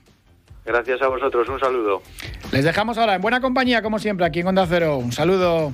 Gracias 0.65 1.01
a 1.01 1.07
vosotros, 1.07 1.49
un 1.49 1.59
saludo. 1.59 2.01
Les 2.51 2.63
dejamos 2.63 2.97
ahora 2.97 3.15
en 3.15 3.21
buena 3.21 3.41
compañía, 3.41 3.81
como 3.81 3.99
siempre, 3.99 4.25
aquí 4.25 4.39
en 4.39 4.47
Onda 4.47 4.65
Cero. 4.67 4.97
Un 4.97 5.11
saludo. 5.11 5.73